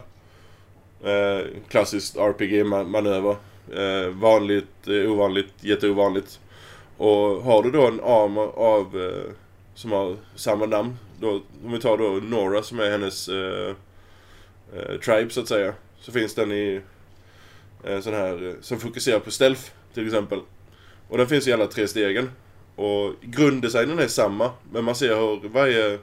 [1.05, 3.37] Eh, klassiskt RPG-manöver.
[3.75, 6.41] Eh, vanligt, eh, ovanligt, jätteovanligt.
[6.97, 9.33] Och har du då en arm av eh,
[9.75, 10.97] som har samma namn.
[11.21, 11.31] Då,
[11.65, 13.75] om vi tar då Nora som är hennes eh,
[14.77, 15.75] eh, tribe så att säga.
[16.05, 16.81] Så finns den i
[17.85, 19.63] eh, sån här eh, som fokuserar på stealth
[19.95, 20.41] till exempel.
[21.09, 22.31] Och den finns i alla tre stegen.
[22.77, 24.51] Och grunddesignen är samma.
[24.73, 25.99] Men man ser hur varje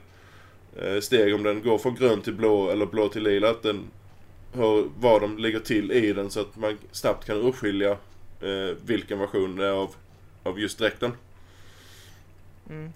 [0.76, 3.90] eh, steg, om den går från grön till blå eller blå till lila, att den
[4.52, 7.90] hur, vad de lägger till i den så att man snabbt kan urskilja
[8.40, 9.94] eh, vilken version det är av,
[10.42, 11.12] av just dräkten.
[12.70, 12.92] Mm.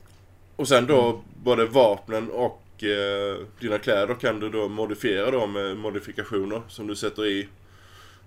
[0.57, 5.77] Och sen då både vapnen och eh, dina kläder kan du då modifiera då med
[5.77, 7.49] modifikationer som du sätter i.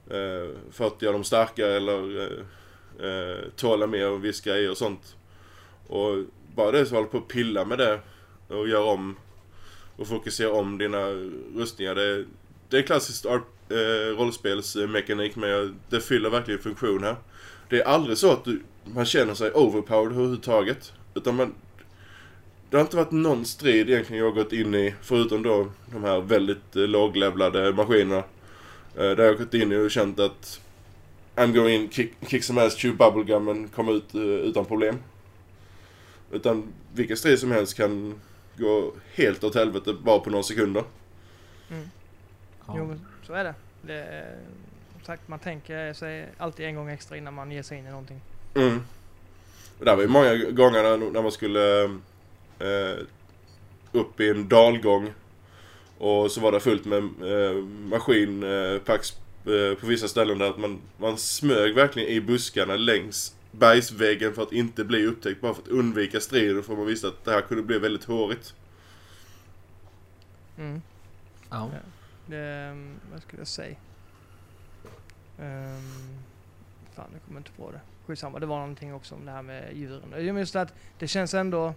[0.09, 4.77] Eh, för att göra dem starkare eller eh, eh, tåla mer av viska grejer och
[4.77, 5.15] sånt.
[5.87, 6.17] Och
[6.55, 7.99] bara det så håller på att pilla med det
[8.47, 9.15] och gör om
[9.95, 11.05] och fokusera om dina
[11.55, 11.95] rustningar.
[11.95, 12.25] Det,
[12.69, 17.15] det är klassiskt art, eh, rollspelsmekanik men det fyller verkligen funktion här.
[17.69, 20.93] Det är aldrig så att du, man känner sig overpowered överhuvudtaget.
[21.13, 21.53] Utan man,
[22.69, 26.03] det har inte varit någon strid egentligen jag har gått in i, förutom då de
[26.03, 28.23] här väldigt eh, låglevlade maskinerna.
[28.95, 30.61] Eh, där jag har gått in i och känt att
[31.35, 34.99] I'm going in, kick, kick some ass, chew bubblegum men komma ut eh, utan problem.
[36.31, 38.19] Utan vilken strid som helst kan
[38.57, 40.83] gå helt åt helvete bara på några sekunder.
[41.71, 41.89] Mm.
[42.67, 42.73] Ja.
[42.77, 43.53] Jo, men så är det.
[43.81, 44.37] det är,
[44.93, 47.89] som sagt, man tänker sig alltid en gång extra innan man ger sig in i
[47.89, 48.21] någonting.
[48.55, 48.79] Mm.
[49.79, 51.89] Och det var ju många gånger när, när man skulle
[52.59, 53.05] eh,
[53.91, 55.13] upp i en dalgång
[55.97, 59.13] och så var det fullt med eh, maskinpacks
[59.45, 64.43] eh, på vissa ställen där att man, man smög verkligen i buskarna längs bergsväggen för
[64.43, 67.41] att inte bli upptäckt bara för att undvika strider för man visste att det här
[67.41, 68.53] kunde bli väldigt hårigt.
[70.57, 70.81] Mm.
[71.49, 71.69] Ja.
[72.25, 73.75] Det, um, vad skulle jag säga?
[75.39, 76.19] Um,
[76.95, 77.79] fan, jag kommer inte på det.
[78.05, 80.25] Skitsamma, det var någonting också om det här med djuren.
[80.25, 81.73] Jag minns att det känns ändå...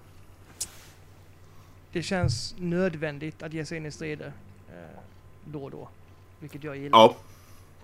[1.93, 4.33] Det känns nödvändigt att ge sig in i strider
[4.69, 4.99] eh,
[5.45, 5.89] då och då.
[6.41, 6.99] Vilket jag gillar.
[6.99, 7.17] Ja.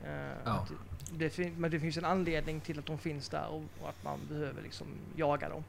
[0.05, 0.11] Eh,
[0.45, 0.51] Ja.
[0.51, 0.73] att
[1.19, 4.05] det, fin- men det finns en anledning till att de finns där och, och att
[4.05, 4.87] man behöver liksom
[5.17, 5.65] jaga dem.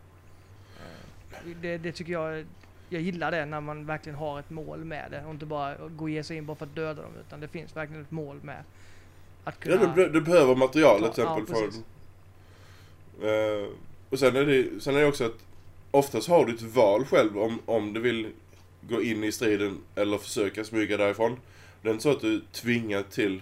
[1.32, 2.46] Eh, det, det tycker jag,
[2.90, 6.04] jag gillar det när man verkligen har ett mål med det och inte bara gå
[6.04, 8.40] och ge sig in bara för att döda dem utan det finns verkligen ett mål
[8.44, 8.64] med
[9.44, 9.96] att Ja, kunna...
[9.96, 11.56] du, du behöver materialet till Ja, exempel.
[11.74, 11.82] ja,
[13.22, 13.62] för.
[13.64, 13.68] Eh,
[14.10, 15.38] och sen är, det, sen är det också att
[15.92, 18.28] oftast har du ett val själv om, om du vill
[18.82, 21.40] gå in i striden eller försöka smyga därifrån.
[21.82, 23.42] Det är inte så att du tvingar till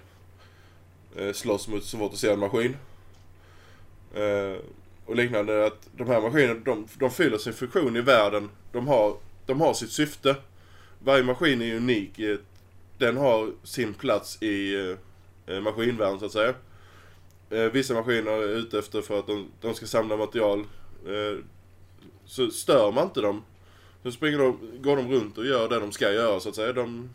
[1.15, 2.77] eh, slåss mot så fort du ser en maskin.
[4.15, 4.61] Eh,
[5.05, 8.49] och liknande att de här maskinerna de, de fyller sin funktion i världen.
[8.71, 10.35] De har, de har sitt syfte.
[10.99, 12.19] Varje maskin är unik.
[12.97, 16.53] Den har sin plats i eh, eh, maskinvärlden så att säga.
[17.49, 20.59] Eh, vissa maskiner är ute efter för att de, de ska samla material.
[21.05, 21.43] Eh,
[22.27, 23.43] så stör man inte dem.
[24.03, 26.73] Så springer de, går de runt och gör det de ska göra så att säga.
[26.73, 27.09] De,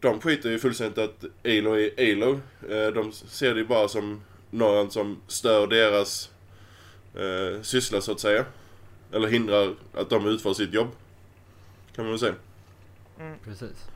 [0.00, 2.40] de skiter ju fullständigt att Alo är Alo.
[2.70, 4.20] Eh, de ser det ju bara som
[4.50, 6.30] någon som stör deras
[7.14, 8.44] eh, syssla så att säga.
[9.12, 10.88] Eller hindrar att de utför sitt jobb.
[11.94, 12.34] Kan man väl säga.
[13.20, 13.38] Mm.
[13.44, 13.91] Precis.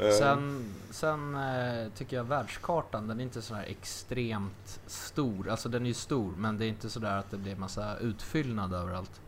[0.00, 5.48] Eh, Sen, sen eh, tycker jag världskartan, den är inte sådär extremt stor.
[5.48, 8.74] Alltså den är ju stor, men det är inte sådär att det blir massa utfyllnad
[8.74, 9.20] överallt.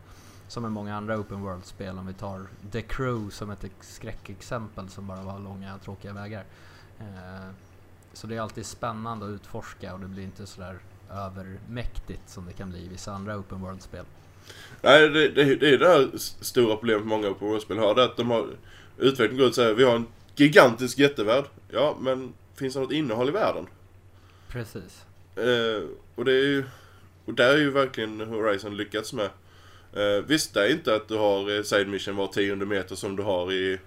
[0.47, 4.89] Som i många andra open world-spel, om vi tar The Crew som ett ex- skräckexempel
[4.89, 6.43] som bara var långa tråkiga vägar.
[6.99, 7.49] Eh,
[8.13, 10.79] så det är alltid spännande att utforska och det blir inte sådär
[11.11, 14.05] övermäktigt som det kan bli i vissa andra open world-spel.
[14.81, 16.09] Nej, det, det, det är det här
[16.43, 17.95] stora problemet många på spel har.
[17.95, 18.47] Det är att de har
[18.97, 20.07] utvecklingen går ut och säger vi har en
[20.39, 21.45] gigantisk jättevärld.
[21.71, 23.67] Ja, men finns det något innehåll i världen?
[24.47, 25.05] Precis.
[25.35, 25.83] Eh,
[26.15, 26.63] och det är ju...
[27.25, 29.29] Och där är ju verkligen Horizon lyckats med.
[29.93, 33.15] Eh, visst, det är inte att du har eh, side mission var tionde meter som
[33.15, 33.79] du har i,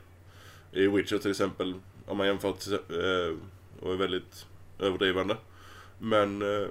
[0.73, 1.75] i Witcher till exempel.
[2.07, 3.37] Om man jämför till, eh,
[3.81, 4.47] och är väldigt
[4.79, 5.37] överdrivande.
[5.99, 6.69] Men eh,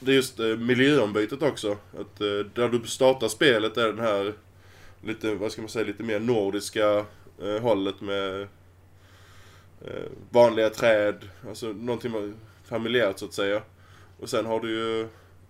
[0.00, 1.70] det är just eh, miljöombytet också.
[1.72, 4.34] Att eh, där du startar spelet är den här
[5.04, 7.04] lite, vad ska man säga, lite mer nordiska
[7.42, 8.48] eh, hållet med
[9.84, 11.28] Eh, vanliga träd.
[11.48, 13.62] Alltså någonting familjärt så att säga.
[14.20, 15.00] Och sen har du ju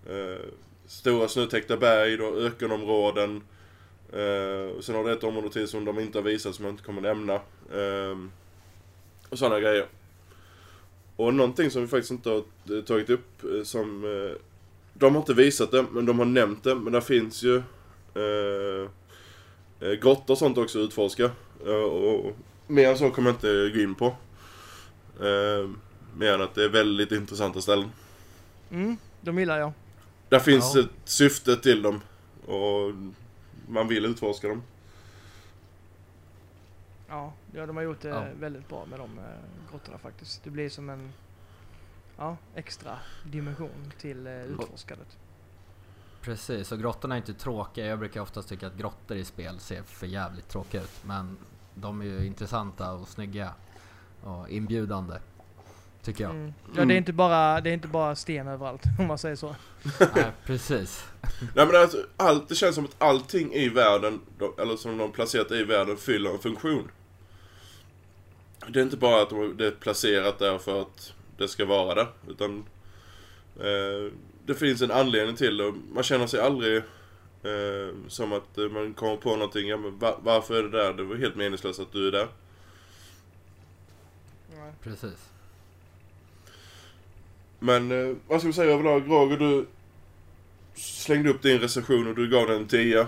[0.06, 0.40] eh,
[0.86, 3.42] stora snötäckta berg, då, ökenområden.
[4.12, 6.72] Eh, och sen har du ett område till som de inte har visat som jag
[6.72, 7.34] inte kommer nämna.
[7.72, 8.18] Eh,
[9.28, 9.86] och sådana grejer.
[11.16, 14.04] Och någonting som vi faktiskt inte har eh, tagit upp eh, som...
[14.04, 14.36] Eh,
[14.94, 16.74] de har inte visat det, men de har nämnt det.
[16.74, 17.56] Men där finns ju
[18.14, 18.88] eh,
[19.80, 21.30] eh, grottor och sånt också att utforska.
[21.66, 22.36] Eh, och
[22.72, 24.06] mer än så kommer jag inte gå in på.
[25.20, 25.70] Eh,
[26.16, 27.90] mer än att det är väldigt intressanta ställen.
[28.70, 29.72] Mm, de gillar jag.
[30.28, 30.80] Där finns Ja.
[30.80, 32.00] ett syfte till dem.
[32.46, 32.94] Och
[33.68, 34.62] man vill utforska dem.
[37.08, 38.24] Ja, ja de har gjort det Ja.
[38.40, 39.24] väldigt bra med de eh,
[39.70, 40.44] grottorna faktiskt.
[40.44, 41.12] Det blir som en
[42.16, 45.16] ja, extra dimension till eh, utforskandet.
[46.20, 47.86] Precis, och grottorna är inte tråkiga.
[47.86, 51.04] Jag brukar oftast tycka att grottor i spel ser för jävligt tråkiga ut.
[51.04, 51.36] Men
[51.74, 53.50] de är ju intressanta och snygga
[54.22, 55.14] och inbjudande.
[56.02, 56.30] Tycker jag.
[56.30, 56.52] Mm.
[56.76, 59.54] Ja, det är, inte bara, det är inte bara sten överallt om man säger så.
[60.14, 61.04] Nej, precis.
[61.54, 65.12] Nej men alltså, allt, det känns som att allting i världen, de- eller som de
[65.12, 66.90] placerat i världen, fyller en funktion.
[68.68, 71.94] Det är inte bara att de, det är placerat där för att det ska vara
[71.94, 72.06] det.
[72.28, 72.64] Utan
[73.60, 74.12] eh,
[74.46, 75.72] det finns en anledning till det.
[75.94, 76.82] Man känner sig aldrig
[77.42, 79.68] eh, som att eh, man kommer på någonting.
[79.68, 80.92] Ja, men va, varför är det där?
[80.92, 82.28] Det var helt meningslöst att du är där.
[84.82, 85.28] Precis.
[87.58, 89.02] Men eh, vad ska vi säga överlag?
[89.10, 89.66] Roger, du
[90.74, 93.00] slängde upp din recension och du gav den en 10.
[93.00, 93.06] Eh,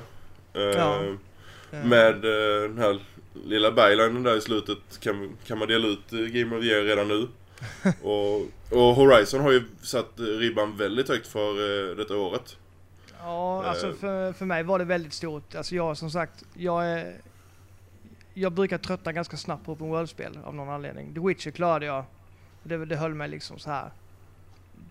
[0.63, 1.05] Ja.
[1.05, 3.01] Eh, Med eh, den här
[3.45, 7.29] lilla bylinen där i slutet kan, kan man dela ut Game of Year redan nu.
[8.03, 8.41] och,
[8.79, 12.57] och Horizon har ju satt ribban väldigt högt för detta året.
[13.25, 15.55] Ja, alltså för, för mig var det väldigt stort.
[15.55, 17.17] Alltså jag som sagt, jag är...
[18.35, 21.15] Jag brukar tröttna ganska snabbt på open world-spel av någon anledning.
[21.15, 22.05] The Witcher klarade jag.
[22.63, 23.91] Det, det höll mig liksom så här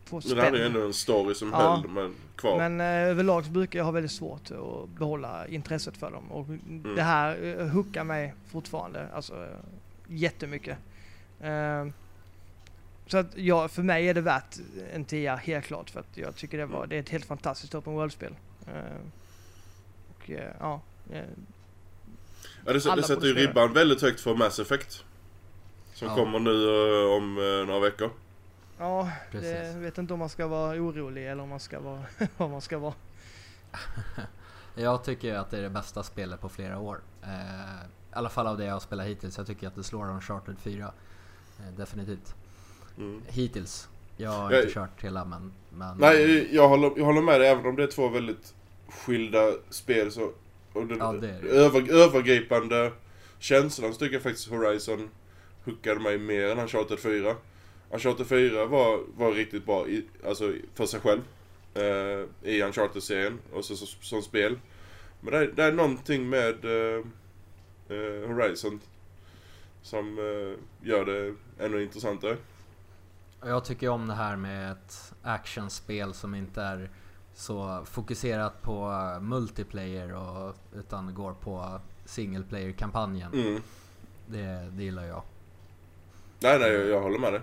[0.09, 0.35] på spänn.
[0.35, 2.57] Men det hade ju ändå en story som ja, höll men kvar.
[2.57, 6.31] Men eh, överlag så brukar jag ha väldigt svårt att behålla intresset för dem.
[6.31, 6.95] Och mm.
[6.95, 9.07] det här eh, hookar mig fortfarande.
[9.13, 9.47] Alltså
[10.07, 10.77] jättemycket.
[11.41, 11.85] Eh,
[13.07, 14.57] så att ja, för mig är det värt
[14.93, 15.89] en tia helt klart.
[15.89, 18.35] För att jag tycker det, var, det är ett helt fantastiskt open world-spel.
[18.67, 18.73] Eh,
[20.09, 20.81] och eh, ja.
[21.11, 21.21] Eh,
[22.65, 25.03] ja, det, det sätter ju ribban väldigt högt för Mass Effect.
[25.93, 26.15] Som ja.
[26.15, 28.09] kommer nu uh, om uh, några veckor.
[28.77, 29.51] Ja, Precis.
[29.51, 32.03] det, jag vet inte om man ska vara orolig eller om man ska vara
[32.37, 32.93] vad man ska vara.
[34.75, 37.01] jag tycker att det är det bästa spelet på flera år.
[37.23, 39.37] Eh, I alla fall av det jag har spelat hittills.
[39.37, 40.91] Jag tycker att det slår Uncharted 4.
[41.59, 42.35] Eh, definitivt.
[42.97, 43.21] Mm.
[43.27, 43.87] Hittills.
[44.17, 45.97] Jag har jag, inte kört hela men, men...
[45.97, 48.53] Nej, jag håller, jag håller med dig även om det är två väldigt
[48.89, 50.31] skilda spel så...
[50.73, 51.49] Och den ja, det det.
[51.49, 52.91] Över, övergripande
[53.39, 55.09] känslan så tycker jag faktiskt Horizon
[55.65, 57.35] hookade mig mer än Uncharted 4.
[57.91, 61.21] Uncharted 4 var, var riktigt bra i, alltså för sig själv.
[61.73, 64.59] Eh, I Uncharted-serien och så, så, som spel.
[65.21, 67.05] Men det, det är någonting med eh,
[67.89, 68.79] eh, Horizon
[69.81, 71.35] som eh, gör det
[71.65, 72.37] ännu intressantare.
[73.45, 76.89] Jag tycker om det här med ett actionspel som inte är
[77.33, 78.91] så fokuserat på
[79.21, 83.33] multiplayer och, utan går på single player-kampanjen.
[83.33, 83.61] Mm.
[84.25, 85.21] Det, det gillar jag.
[86.39, 87.41] Nej, nej, jag, jag håller med dig.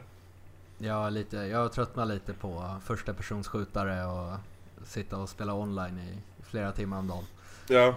[0.78, 4.38] Jag, lite, jag tröttnar lite på första personsskjutare och
[4.84, 7.24] sitta och spela online i flera timmar om dagen.
[7.68, 7.94] Ja,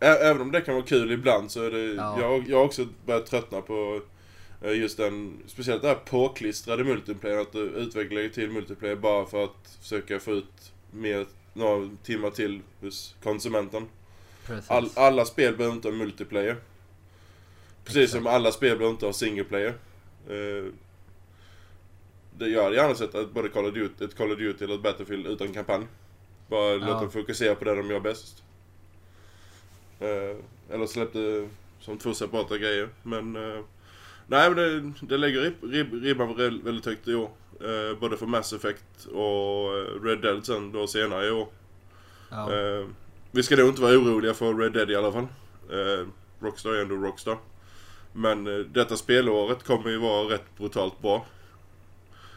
[0.00, 0.28] eh.
[0.30, 2.20] även om det kan vara kul ibland så är det, ja.
[2.20, 4.00] jag, jag har också börjat tröttna på
[4.72, 9.78] just den, speciellt det här påklistrade multiplayer, att du utvecklar till multiplayer bara för att
[9.82, 13.86] försöka få ut mer, några timmar till hos konsumenten.
[14.66, 16.56] All, alla spel behöver inte ha multiplayer.
[17.84, 18.24] Precis Exakt.
[18.24, 19.74] som alla spel behöver inte ha single player.
[20.30, 20.72] Uh,
[22.38, 24.74] det, jag hade gärna sett att både Call of Duty, ett Call of Duty eller
[24.74, 25.86] ett Battlefield utan kampanj.
[26.48, 26.86] Bara ja.
[26.86, 28.42] låt dem fokusera på det de gör bäst.
[30.02, 30.36] Uh,
[30.70, 31.48] eller släppte
[31.80, 32.88] som två separata grejer.
[33.02, 33.64] Men uh,
[34.26, 37.30] nej men det, det lägger rib, rib, ribban väldigt högt i år.
[37.62, 39.70] Uh, både för Mass Effect och
[40.04, 41.48] Red Dead sen då senare i år.
[42.30, 42.48] Ja.
[43.30, 45.26] vi ska nog inte vara oroliga för Red Dead i alla fall.
[46.40, 47.38] Rockstar är ändå Rockstar.
[48.12, 51.26] Men detta spelåret kommer ju vara rätt brutalt bra.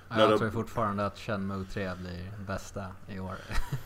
[0.09, 3.35] Ja, jag tror fortfarande att Shenmue 3 blir bästa i år.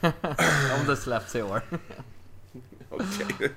[0.80, 1.62] Om det släpps i år.
[2.92, 3.52] Okej.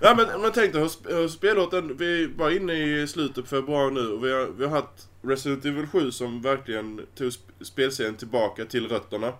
[0.00, 4.08] ja men, men tänk dig hur spellåten, vi var inne i slutet på februari nu
[4.08, 8.88] och vi har, vi har haft Resident Evil 7 som verkligen tog spelserien tillbaka till
[8.88, 9.32] rötterna.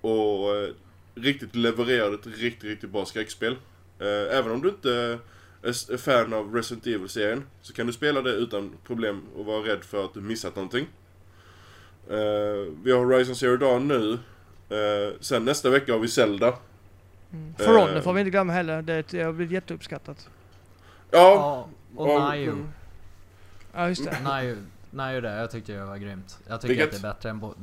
[0.00, 0.68] Och eh,
[1.14, 3.52] riktigt levererade ett riktigt, riktigt bra skräckspel.
[3.98, 5.18] Eh, även om du inte
[5.62, 9.84] är fan av Resident Evil-serien så kan du spela det utan problem och vara rädd
[9.84, 10.86] för att du missat någonting.
[12.10, 14.12] Eh, vi har Horizon Zero Dawn nu.
[14.68, 16.54] Eh, sen nästa vecka har vi Zelda.
[17.32, 17.54] Mm.
[17.58, 18.82] For Honor uh, får vi inte glömma heller.
[18.82, 20.28] Det har blivit jätteuppskattat.
[21.10, 21.68] Ja.
[21.96, 22.34] ja och.
[22.34, 22.68] Mm.
[23.74, 24.40] Ja just det.
[24.40, 24.56] Nio.
[24.90, 26.38] Nio där, jag tyckte det var grymt.
[26.46, 26.94] Jag tycker Vilket?
[26.94, 27.56] att det är bättre än både...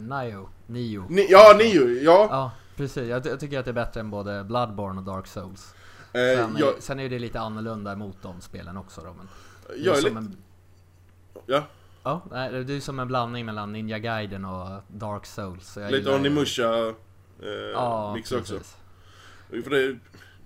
[0.00, 0.48] Nio.
[0.66, 1.04] Nio.
[1.08, 2.26] Ni, ja, Nio, ja.
[2.30, 3.08] Ja, precis.
[3.08, 5.74] Jag, jag, tycker att det är bättre än både Bloodborne och Dark Souls.
[6.12, 9.28] Sen, jag, sen är det lite annorlunda mot de spelen också då, men...
[9.76, 10.18] Jag är, är lite...
[10.18, 10.36] En,
[11.46, 11.62] ja.
[12.02, 15.78] Ja, det är som en blandning mellan Ninja Gaiden och Dark Souls.
[15.90, 16.88] Lite Onimusha
[17.42, 18.58] eh, ja, mix också.
[19.50, 19.98] För det,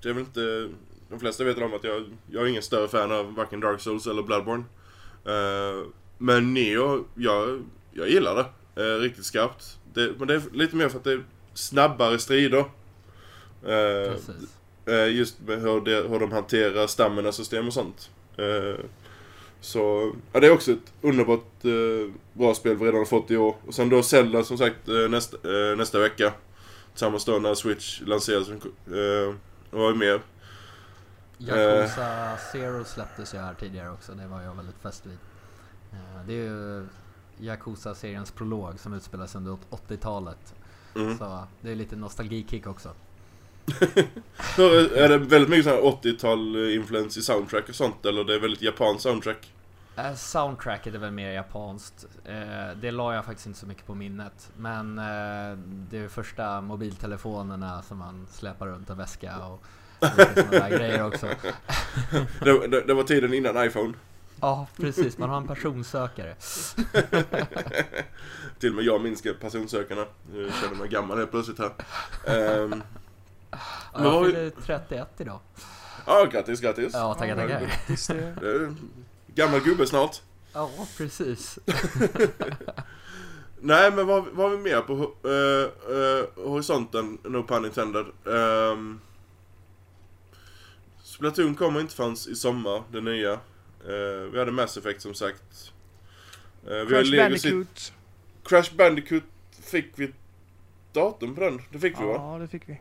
[0.02, 0.68] det är väl inte...
[1.10, 4.06] De flesta vet om att jag, jag är ingen större fan av varken Dark Souls
[4.06, 4.64] eller Bloodborne.
[5.26, 5.86] Uh,
[6.18, 8.46] men Neo, jag, jag gillar det.
[8.82, 9.78] Uh, riktigt skarpt.
[9.94, 11.24] Det, men det är lite mer för att det är
[11.54, 12.64] snabbare strider.
[13.66, 18.10] Uh, just med hur, det, hur de hanterar stammarna system och sånt.
[19.60, 21.62] Så, ja det är också ett underbart
[22.32, 23.56] bra spel vi redan har fått i år.
[23.66, 25.36] Och sen då Zelda som sagt nästa,
[25.76, 26.32] nästa vecka.
[26.98, 28.48] Tillsammans då när Switch lanseras.
[28.50, 29.34] Eh,
[29.70, 30.20] vad är mer?
[31.38, 35.18] Yakuza Zero släpptes ju här tidigare också, det var jag väldigt fäst vid.
[35.92, 36.86] Eh, det är ju
[37.40, 40.54] Yakuza-seriens prolog som utspelas under 80-talet.
[40.94, 41.18] Mm.
[41.18, 42.88] Så det är lite nostalgikick också.
[44.58, 49.02] är det väldigt mycket 80-tal influens i soundtrack och sånt eller det är väldigt japanskt
[49.02, 49.52] soundtrack?
[49.98, 52.06] Uh, soundtracket är väl mer japanskt.
[52.28, 54.50] Uh, det la jag faktiskt inte så mycket på minnet.
[54.56, 55.58] Men uh,
[55.90, 59.64] det är första mobiltelefonerna som man släpar runt en väska och
[60.00, 61.26] sådana där grejer också.
[62.40, 63.94] det, det, det, var tiden innan iPhone.
[64.40, 65.18] Ja, precis.
[65.18, 66.34] Man har en personsökare.
[68.58, 70.04] Till och med jag minns personsökarna.
[70.34, 71.72] Jag känner mig gammal helt plötsligt här.
[72.26, 72.82] Ehm,
[73.50, 73.58] Ja,
[73.94, 75.38] jag fyller 31 idag.
[76.06, 76.90] Ja, grattis, grattis.
[76.92, 78.74] Ja, tackar, tackar.
[79.38, 80.22] Gammal gubbe snart.
[80.52, 81.58] Ja, precis.
[83.60, 85.02] Nej, men vad, vad har vi mer på uh,
[85.96, 87.18] uh, horisonten?
[87.24, 88.06] No pun intended.
[88.24, 89.00] Um,
[91.02, 93.32] Splatoon kommer inte förrän i sommar, det nya.
[93.32, 93.40] Uh,
[94.32, 95.72] vi hade Mass Effect som sagt.
[96.70, 97.92] Uh, Crash Bandicoot.
[98.44, 99.24] Crash Bandicoot
[99.62, 100.12] fick vi
[100.92, 101.62] datum på den?
[101.72, 102.12] Det fick vi va?
[102.14, 102.80] Ja, det fick vi.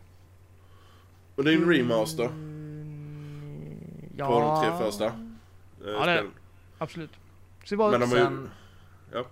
[1.36, 3.80] Och det är en remaster Mm,
[4.18, 5.06] Ja, på de tre första.
[5.06, 6.28] Uh, det är.
[6.78, 7.12] Absolut.
[7.66, 8.24] Så det var Men de har ju...
[8.24, 8.50] Sen,
[9.14, 9.26] Ja.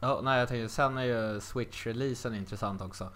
[0.00, 3.08] ja, nej jag tänkte, sen är ju Switch-releasen intressant också.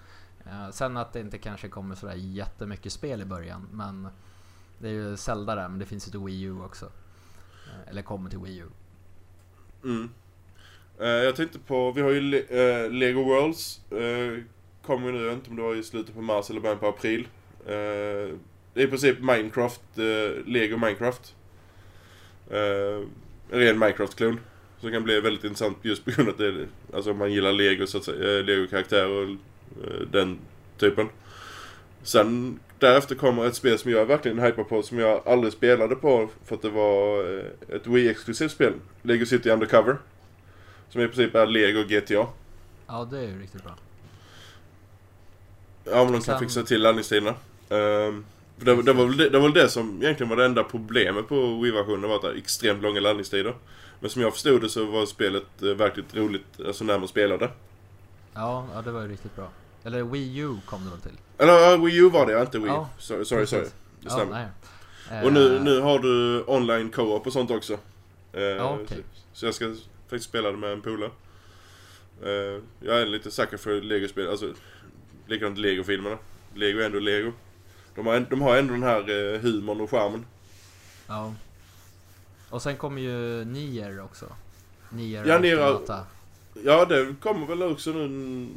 [0.46, 4.08] Eh, sen att det inte kanske kommer sådär jättemycket spel i början, men
[4.78, 6.84] det är ju Zelda där, men det finns ju till Wii U också.
[7.66, 8.66] Eh, eller kommer till Wii U.
[9.84, 10.10] Mm.
[11.00, 13.80] Eh, jag tänkte på, vi har ju Le- Lego Worlds.
[13.92, 14.42] Uh,
[14.86, 16.78] kommer ju nu, jag vet inte om det var i slutet på mars eller början
[16.78, 17.28] på april.
[17.64, 19.80] Det är i princip Minecraft,
[20.46, 21.34] Lego Minecraft.
[23.50, 24.40] En ren Minecraft-klon.
[24.80, 27.32] Som kan bli väldigt intressant just på grund av att det är, alltså om man
[27.32, 29.28] gillar Lego så att säga, eh, Lego-karaktärer och
[29.84, 30.38] eh, den
[30.78, 31.08] typen.
[32.02, 36.28] Sen därefter kommer ett spel som jag verkligen hypar på som jag aldrig spelade på
[36.44, 38.72] för att det var eh, ett Wii-exklusivt spel.
[39.02, 39.96] Lego City Undercover.
[40.88, 42.26] Som i princip är Lego GTA.
[42.86, 43.74] Ja, det är ju riktigt bra.
[45.84, 47.34] Ja men de kan fixa till laddningstiderna.
[47.68, 48.24] Um,
[48.64, 50.64] för det, det, var väl det, det var väl det som egentligen var det enda
[50.64, 53.54] problemet på Wii-versionen var att det var extremt långa laddningstider.
[54.00, 57.50] Men som jag förstod det så var spelet eh, verkligt roligt alltså när man spelade.
[58.34, 59.48] Ja, ja, det var ju riktigt bra.
[59.84, 61.18] Eller Wii U kom det väl till?
[61.38, 62.68] Eller ja, Wii U var det, inte Wii.
[62.68, 63.62] Ja, sorry, sorry, sorry.
[63.64, 64.32] Det Ja, stämmer.
[65.10, 65.24] nej.
[65.24, 67.78] Och nu, Eh, nu har du online co-op och sånt också.
[68.32, 68.98] Eh, Ja, okej.
[69.32, 69.74] så, jag ska
[70.08, 71.10] faktiskt spela det med en polare.
[72.80, 74.52] Jag är lite sucker för Lego-spel, alltså
[75.26, 76.18] likadant Lego-filmerna.
[76.54, 77.32] Lego är ändå Lego.
[77.94, 80.26] De har, de har ändå den här eh, humorn och charmen.
[81.06, 81.34] Ja.
[82.50, 84.26] Och sen kommer ju Nier också.
[84.90, 86.06] Nier Ja, Nier- Automata.
[86.64, 88.48] Ja, det kommer väl också nu...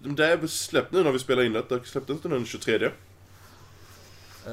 [0.00, 1.64] Det är släppt nu när vi spelar in det.
[1.68, 2.84] Det släpptes inte nu den 23.
[2.84, 4.52] Eh,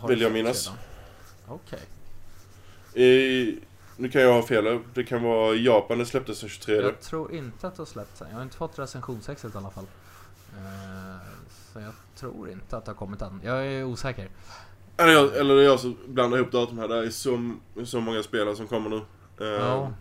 [0.00, 0.70] har Vill jag minnas.
[1.48, 1.80] Okej.
[3.04, 3.58] I,
[3.96, 4.78] nu kan jag ha fel.
[4.94, 6.74] Det kan vara Japan det släpptes den 23.
[6.74, 8.28] Jag tror inte att det har släppts än.
[8.30, 9.86] Jag har inte fått recensionsexet i alla fall.
[10.56, 11.16] Eh,
[11.72, 13.40] så jag tror inte att det har kommit än.
[13.44, 14.28] Jag är osäker.
[14.96, 16.88] Eller jag, eller jag som blandar ihop datum här.
[16.88, 17.54] Det är så,
[17.84, 18.96] så många spelare som kommer nu.
[19.40, 19.92] Eh, Ja.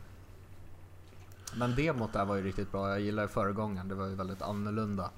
[1.56, 2.90] Men demot där var ju riktigt bra.
[2.90, 3.88] Jag gillar föregångaren.
[3.88, 5.10] Det var ju väldigt annorlunda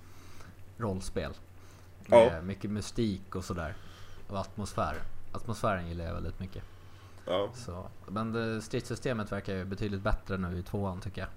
[0.77, 1.31] rollspel.
[2.05, 2.41] Med Ja.
[2.41, 3.75] mycket mystik och sådär.
[4.29, 4.95] Och atmosfär.
[5.31, 6.63] Atmosfären gillar jag väldigt mycket.
[7.25, 7.49] ja.
[7.53, 7.87] Så.
[8.07, 11.29] Men det, stridssystemet verkar ju betydligt bättre nu i tvåan tycker jag.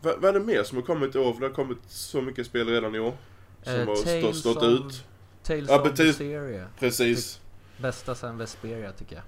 [0.00, 1.32] Vad, vad är det mer som har kommit i år?
[1.32, 3.14] För det har kommit så mycket spel redan i år.
[3.66, 5.04] Som Eh, har stå, stått of- ut.
[5.42, 6.06] Tales Ja, of precis.
[6.06, 6.66] Vesperia.
[6.78, 7.40] Precis.
[7.78, 9.24] Bästa sen Vesperia tycker jag.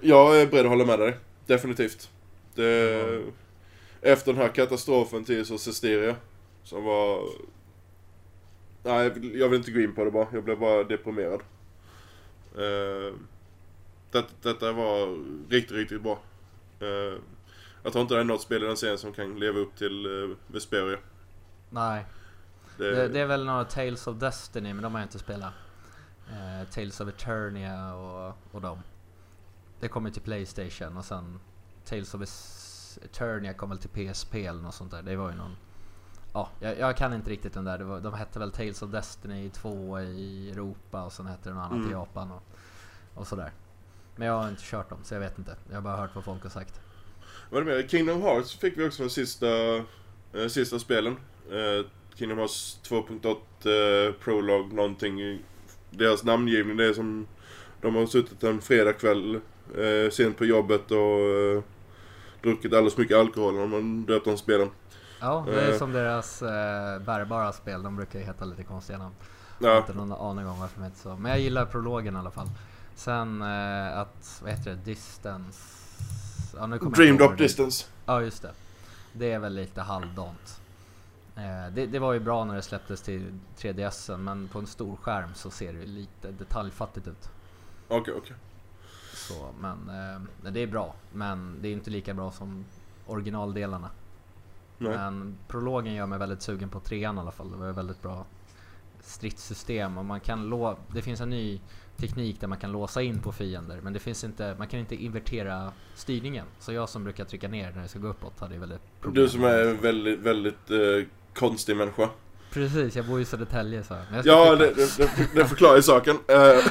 [0.00, 1.16] Jag är beredd att hålla med dig.
[1.46, 2.10] Definitivt.
[2.54, 3.20] Det, Ja.
[4.00, 6.16] Efter den här katastrofen till så Cesteria.
[6.64, 7.24] Som var...
[8.82, 9.04] Nej,
[9.38, 10.26] jag vill- inte gå in på det bara.
[10.32, 11.40] Jag blev bara deprimerad.
[12.58, 13.14] Uh,
[14.10, 16.18] det, detta var riktigt, riktigt bra.
[16.80, 17.18] Eh,
[17.82, 20.06] jag tror inte det är något spel i den serien som kan leva upp till
[20.06, 20.98] uh, Vesperia.
[21.70, 22.04] Nej,
[22.78, 25.52] Det, det, det är väl några Tales of Destiny men de har jag inte spelat.
[26.30, 28.78] Eh, Tales of Eternia och, och dem.
[29.80, 31.40] Det kommer till Playstation och sen
[31.84, 32.22] Tales of
[33.04, 35.02] Eternia kom väl till PSP eller något sånt där.
[35.02, 35.56] Det var ju någon...
[36.32, 37.78] Ja, jag, jag kan inte riktigt den där.
[37.80, 41.64] Var, de hette väl Tales of Destiny 2 i Europa och sen hette det något
[41.64, 41.88] annat Mm.
[41.88, 42.42] i Japan och,
[43.14, 43.52] och sådär.
[44.16, 45.56] Men jag har inte kört dem så jag vet inte.
[45.68, 46.80] Jag har bara hört vad folk har sagt.
[47.50, 47.88] Vad är det mer?
[47.88, 49.46] Kingdom Hearts fick vi också de sista,
[50.32, 51.16] eh, sista spelen.
[51.50, 51.86] Eh,
[52.18, 55.38] Kingdom Hearts 2.8 eh, Prologue någonting.
[55.90, 57.26] Deras namngivning det är som
[57.80, 59.34] de har suttit en fredagkväll
[59.76, 61.62] eh, sent på jobbet och eh,
[62.42, 64.70] druckit alldeles mycket alkohol när man döpt de spelen.
[65.20, 65.78] Ja, det är Eh.
[65.78, 67.82] som deras eh, bärbara spel.
[67.82, 69.14] De brukar ju heta lite konstiga namn.
[69.60, 71.16] Jag har Ja, inte någon aning om varför de heter så.
[71.16, 72.48] Men jag gillar prologen i alla fall.
[72.94, 75.58] Sen eh, att, vad heter det, Distance...
[76.56, 77.38] Ja, Dream Drop.
[77.38, 77.86] Distance.
[78.06, 78.50] Ja, just det.
[79.12, 80.60] Det är väl lite halvdant.
[81.38, 84.96] Eh, det, det var ju bra när det släpptes till 3DSen men på en stor
[84.96, 87.30] skärm så ser det lite detaljfattigt ut.
[87.88, 88.36] Okej, okej.
[89.14, 90.94] Så, men eh, det är bra.
[91.12, 92.64] Men det är inte lika bra som
[93.06, 93.90] originaldelarna.
[94.78, 94.96] Nej.
[94.96, 97.50] Men prologen gör mig väldigt sugen på trean i alla fall.
[97.50, 98.26] Det var ju väldigt bra
[99.00, 101.60] stridssystem och man kan lå- det finns en ny
[101.96, 104.94] teknik där man kan låsa in på fiender men det finns inte, man kan inte
[105.04, 106.46] invertera styrningen.
[106.58, 109.22] Så jag som brukar trycka ner när det ska gå uppåt hade väldigt problem.
[109.24, 111.06] Du som är väldigt, väldigt eh,
[111.38, 112.08] konstig människa.
[112.50, 113.94] Precis, jag bor i Södertälje så.
[114.10, 116.18] Men jag Ja, det, det, det, förklarar ju saken.
[116.28, 116.64] Eh,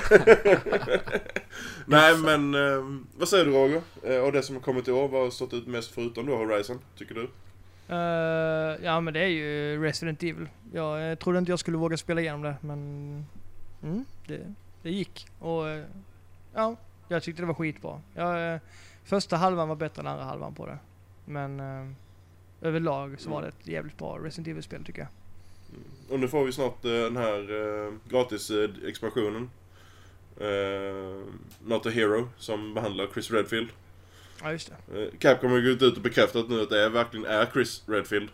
[1.86, 2.84] Nej, men eh,
[3.18, 3.82] vad säger du Roger?
[4.03, 6.36] Eh, och det som har kommit i år, vad har stått ut mest förutom då
[6.36, 7.30] Horizon, tycker du?
[7.89, 10.49] Eh, ja men det är ju Resident Evil.
[10.74, 12.80] Jag eh, trodde inte jag skulle våga spela igenom det men
[13.84, 14.39] mm, det,
[14.82, 15.28] det gick.
[15.39, 15.63] Och
[16.53, 16.76] ja,
[17.07, 18.01] jag tyckte det var skitbra.
[18.13, 18.59] Jag,
[19.03, 20.78] första halvan var bättre än andra halvan på det.
[21.26, 21.93] Men eh,
[22.61, 25.09] överlag så var det ett jävligt bra Resident Evil-spel tycker jag.
[26.09, 27.39] Och nu får vi snart eh, den här
[27.85, 28.69] eh, gratis eh.
[30.39, 31.23] Eh,
[31.65, 33.69] Not a Hero, som behandlar Chris Redfield.
[34.43, 35.01] Ja just det.
[35.03, 38.29] Eh, Capcom har gått ut och bekräftat nu att det är, verkligen är Chris Redfield.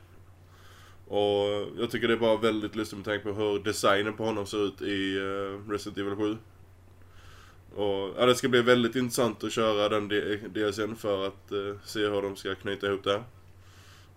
[1.08, 4.46] Och jag tycker det är bara väldigt lustigt med tanke på hur designen på honom
[4.46, 6.38] ser ut i eh, Resident Evil 7.
[7.76, 11.76] Och ja, det ska bli väldigt intressant att köra den D- DLCn för att eh,
[11.86, 13.24] se hur de ska knyta ihop det här.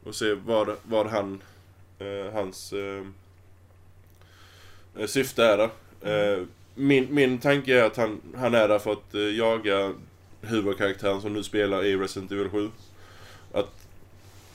[0.06, 1.42] Och se vad, vad han,
[1.98, 3.04] eh, hans eh,
[4.98, 5.70] eh, syfte är där.
[6.36, 6.42] Eh,
[6.74, 9.94] min, min tanke är att han, han är där för att eh, jaga
[10.40, 12.70] huvudkaraktären som nu spelar i Resident Evil 7.
[13.52, 13.70] Att,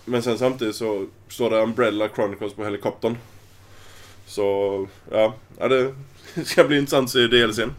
[0.06, 3.18] men sen samtidigt så står det Umbrella Chronicles på helikoptern.
[4.26, 5.34] Så, ja.
[5.60, 5.96] ja det
[6.46, 7.72] ska bli intressant att se DLCn.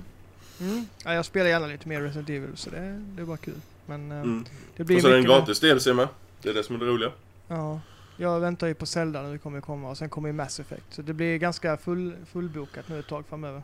[0.60, 0.86] Mm.
[1.04, 3.60] Ja, jag spelar gärna lite mer Resident Evil så det, det är bara kul.
[3.86, 4.44] Men Mm.
[4.76, 6.08] det blir Och så är det en gratis DLC med.
[6.42, 7.10] Det är det som är det roliga.
[7.53, 7.80] Ja.
[8.16, 10.84] Jag väntar ju på Zelda när det kommer komma och sen kommer ju Mass Effect.
[10.90, 13.62] Så det blir ganska full, fullbokat nu ett tag framöver.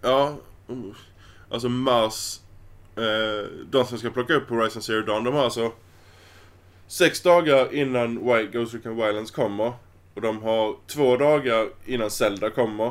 [0.00, 0.36] Ja,
[0.68, 0.94] mm.
[1.50, 2.40] alltså Mars,
[2.96, 5.72] eh, de som ska plocka upp Horizon Zero Dawn, de har alltså
[6.86, 9.72] sex dagar innan Wild Ghost Recon Wildlands kommer.
[10.14, 12.86] Och de har två dagar innan Zelda kommer.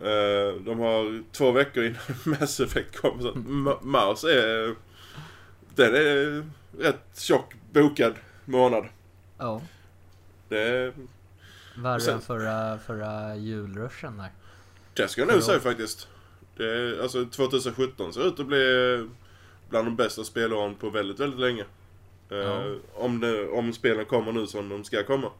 [0.00, 2.00] Eh, de har två veckor innan
[2.40, 3.22] Mass Effect kommer.
[3.22, 3.34] Så
[3.86, 4.74] Mars är,
[5.74, 6.44] den är
[6.78, 8.14] rätt tjock bokad
[8.46, 8.84] månad.
[9.38, 9.62] Ja,
[10.48, 10.92] Det, är-
[11.76, 14.30] värre sen- än förra, förra julruschen där.
[14.94, 16.08] det ska jag nog säga faktiskt.
[16.56, 19.08] Det alltså 2017 ser ut att bli
[19.70, 21.64] bland de bästa spelåren på väldigt, väldigt länge.
[22.30, 22.74] Eh, Ja.
[22.94, 25.30] om, det, om spelen kommer nu som de ska komma.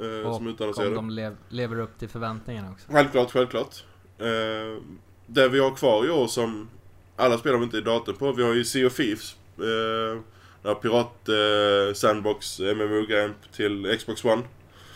[0.00, 0.94] Uh, Och som om utannonserade.
[0.94, 2.92] de lev, lever upp till förväntningarna också.
[2.92, 3.84] Självklart, självklart.
[4.20, 4.82] Uh,
[5.26, 6.68] det vi har kvar i år som
[7.16, 8.32] alla spelar inte är datum på.
[8.32, 9.36] Vi har ju Sea of Thieves.
[9.60, 10.20] Uh,
[10.66, 14.42] den här pirat uh, sandbox MMO-grejen till Xbox One.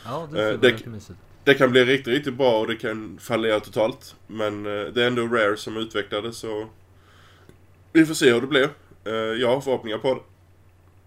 [0.04, 2.76] Ja, Eh, det ser det- väldigt mysigt Det kan bli riktigt, riktigt bra och det
[2.76, 4.14] kan fallera totalt.
[4.26, 6.68] Men eh, det är ändå Rare som utvecklar det så...
[7.92, 8.68] Vi får se hur det blir.
[9.04, 10.20] Eh, jag har förhoppningar på det.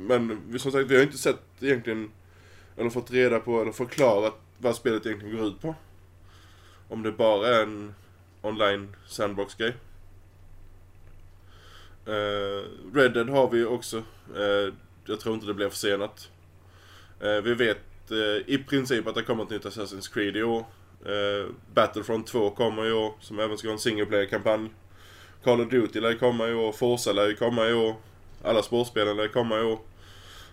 [0.04, 2.12] Men vi, som sagt, vi har inte sett egentligen...
[2.78, 5.76] Eller fått reda på eller förklarat vad spelet egentligen går ut på.
[6.88, 7.96] Om det bara är en
[8.42, 9.74] online sandbox-grej.
[12.08, 13.98] Uh, Red Dead har vi också.
[14.36, 14.74] Eh,
[15.06, 16.30] jag tror inte det blir försenat.
[17.20, 17.78] Eh, vi vet
[18.46, 20.66] i princip att det kommer ett nytt Assassin's Creed i år.
[21.74, 24.70] Battlefront 2 kommer i år, som även ska ha en single player-kampanj.
[25.44, 27.96] Call of Duty lär komma i år, Forza lär komma i år.
[28.44, 29.80] Alla sportspelen lär komma i år.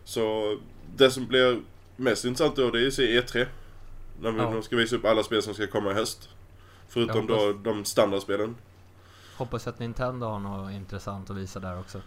[0.04, 0.56] Så
[0.96, 1.60] det som blir
[1.96, 3.46] mest intressant då, det är att se E3.
[4.20, 4.62] När vi, Ja.
[4.62, 6.28] ska visa upp alla spel som ska komma i höst.
[6.88, 8.56] Förutom Jag då de standardspelen.
[9.40, 12.00] Hoppas att Nintendo har något intressant att visa där också.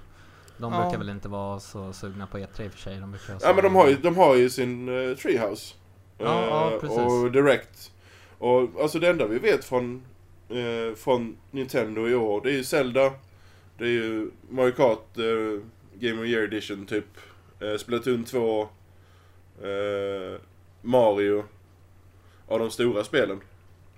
[0.57, 0.81] De Ja.
[0.81, 2.99] brukar väl inte vara så sugna på E3 i och för sig.
[2.99, 5.75] De brukar Ja men de har ju, de har ju sin uh, Treehouse.
[6.17, 6.97] Ja, ja, Eh, precis.
[6.97, 7.91] Och Direct.
[8.37, 10.03] Och alltså det enda vi vet från,
[10.49, 13.11] eh, från Nintendo i år, det är ju Zelda.
[13.77, 15.63] Det är ju Mario Kart eh,
[15.99, 17.05] Game of Year Edition typ.
[17.59, 18.61] Eh, Splatoon 2.
[18.61, 20.39] Eh,
[20.81, 21.43] Mario.
[22.47, 23.41] Av de stora spelen.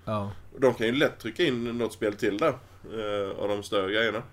[0.05, 2.53] Ja, de kan ju lätt trycka in något spel till där.
[2.93, 4.23] Eh, av de större grejerna.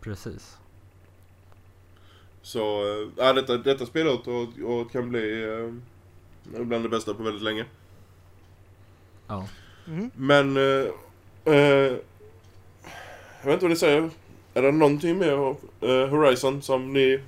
[0.00, 0.58] precis.
[2.42, 5.74] Så, eh, ja detta, detta spelet och, och kan bli eh,
[6.64, 7.64] bland det bästa på väldigt länge.
[9.26, 9.48] Ja.
[9.86, 10.10] Mm.
[10.14, 10.56] Men...
[10.56, 10.86] Eh,
[11.54, 11.96] eh,
[13.42, 14.10] jag vet inte vad ni säger.
[14.54, 17.20] Är det någonting mer av eh, Horizon som ni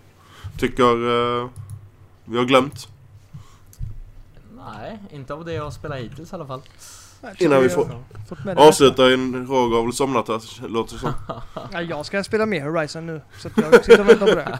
[0.58, 1.48] tycker eh,
[2.24, 2.88] vi har glömt?
[4.56, 6.62] Nej, inte av det jag spelat hittills i alla fall.
[7.20, 7.90] Jag Innan vi får
[8.28, 11.12] jag med avsluta en Roger har väl somnat här, låter det som.
[11.72, 13.20] Ja, jag ska spela mer Horizon nu.
[13.38, 14.58] Så att jag sitter och väntar på det.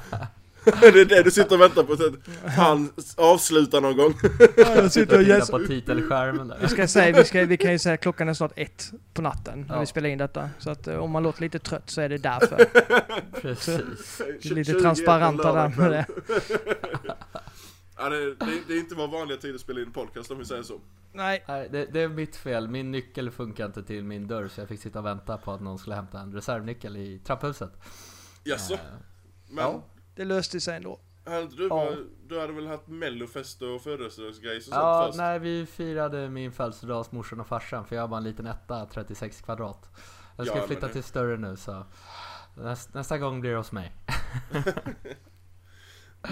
[0.80, 1.92] det är det du sitter och väntar på.
[1.92, 4.14] att Han avslutar någon gång.
[4.56, 5.50] Ja, jag sitter och yes.
[5.50, 6.58] på titelskärmen där.
[6.60, 9.22] Vi, ska säga, vi, ska, vi kan ju säga att klockan är snart ett på
[9.22, 9.80] natten när Ja.
[9.80, 10.50] vi spelar in detta.
[10.58, 12.64] Så att eh, om man låter lite trött så är det därför.
[13.40, 14.20] Precis.
[14.44, 16.06] Är lite transparenta där med det.
[18.00, 20.44] ja, det, det, det är inte vår vanliga tid att spela in podcast om vi
[20.44, 20.80] säger så.
[21.12, 22.68] Nej, Nej, det, det är mitt fel.
[22.68, 25.60] Min nyckel funkar inte till min dörr så jag fick sitta och vänta på att
[25.60, 27.72] någon skulle hämta en reservnyckel i trapphuset.
[28.44, 28.74] Jaså?
[28.74, 28.80] Eh,
[29.48, 29.82] Men ja.
[30.16, 31.00] det löste sig ändå.
[31.24, 31.92] hade du, Ja.
[32.26, 35.18] du hade väl haft mellofest och födelsedagsgrejs och sånt Ja, först?
[35.18, 38.46] nej vi firade min födelsedag hos morsan och farsan för jag har bara en liten
[38.46, 39.90] etta, 36 kvadrat.
[40.36, 41.84] Jag ska Ja, flytta till större nu så
[42.54, 43.92] näst, nästa gång blir det hos mig.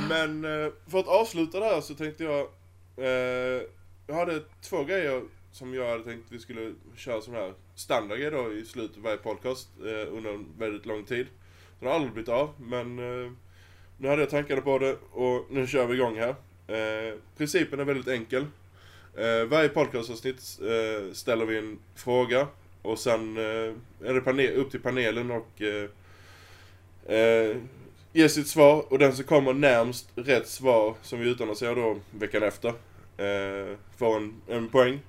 [0.08, 2.48] Men eh, för att avsluta det här så tänkte jag...
[2.96, 3.62] Eh,
[4.06, 5.22] jag hade två grejer
[5.52, 9.16] som jag hade tänkt vi skulle köra som här standardgrej då i slutet av varje
[9.16, 11.26] podcast eh, under en väldigt lång tid.
[11.80, 13.32] Det har aldrig blivit av, men eh,
[13.98, 16.34] nu hade jag tankar på det och nu kör vi igång här.
[16.68, 18.46] Eh, principen är väldigt enkel.
[19.16, 22.46] Eh, varje podcastavsnitt eh, ställer vi en fråga
[22.82, 23.74] och sen eh,
[24.08, 25.90] är det upp till panelen och eh,
[27.18, 27.56] eh,
[28.12, 32.42] ge sitt svar och den som kommer närmst rätt svar som vi utannonserar då veckan
[32.42, 32.68] efter
[33.16, 35.00] eh, får en, en poäng.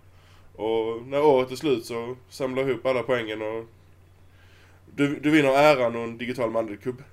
[0.56, 3.66] Och när året är slut så samlar jag ihop alla poängen och
[4.96, 7.04] du, du vinner äran och en digital mandelkubb.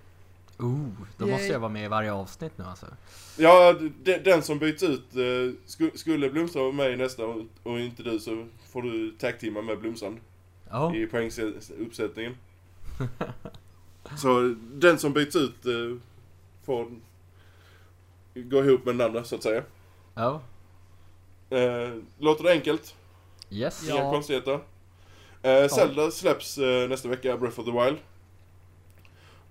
[0.58, 1.32] Ooh, då Yay.
[1.32, 2.86] måste jag vara med i varje avsnitt nu alltså.
[3.36, 7.42] Ja, de, den som byts ut, eh, sku, skulle Blomstrand vara med i nästa och,
[7.62, 10.18] och inte du så får du tag-teama med Blomstrand
[10.70, 12.36] Ja, i poängsuppsättningen.
[14.18, 15.96] så den som byts ut eh,
[16.64, 16.86] får
[18.34, 19.62] gå ihop med den andra så att säga.
[20.14, 20.40] ja,
[21.50, 22.94] Eh, låter det enkelt?
[23.50, 23.84] yes.
[23.88, 23.94] Ja.
[23.94, 24.60] Inga konstigheter.
[25.42, 27.98] Eh, Zelda släpps eh, nästa vecka, Breath of the Wild.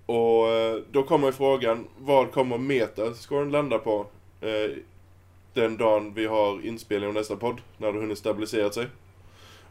[0.06, 4.06] Och eh, då kommer frågan, vad kommer metascoren landa på
[4.40, 4.70] eh,
[5.54, 8.86] den dagen vi har inspelning av nästa podd, när det hunnit stabilisera sig.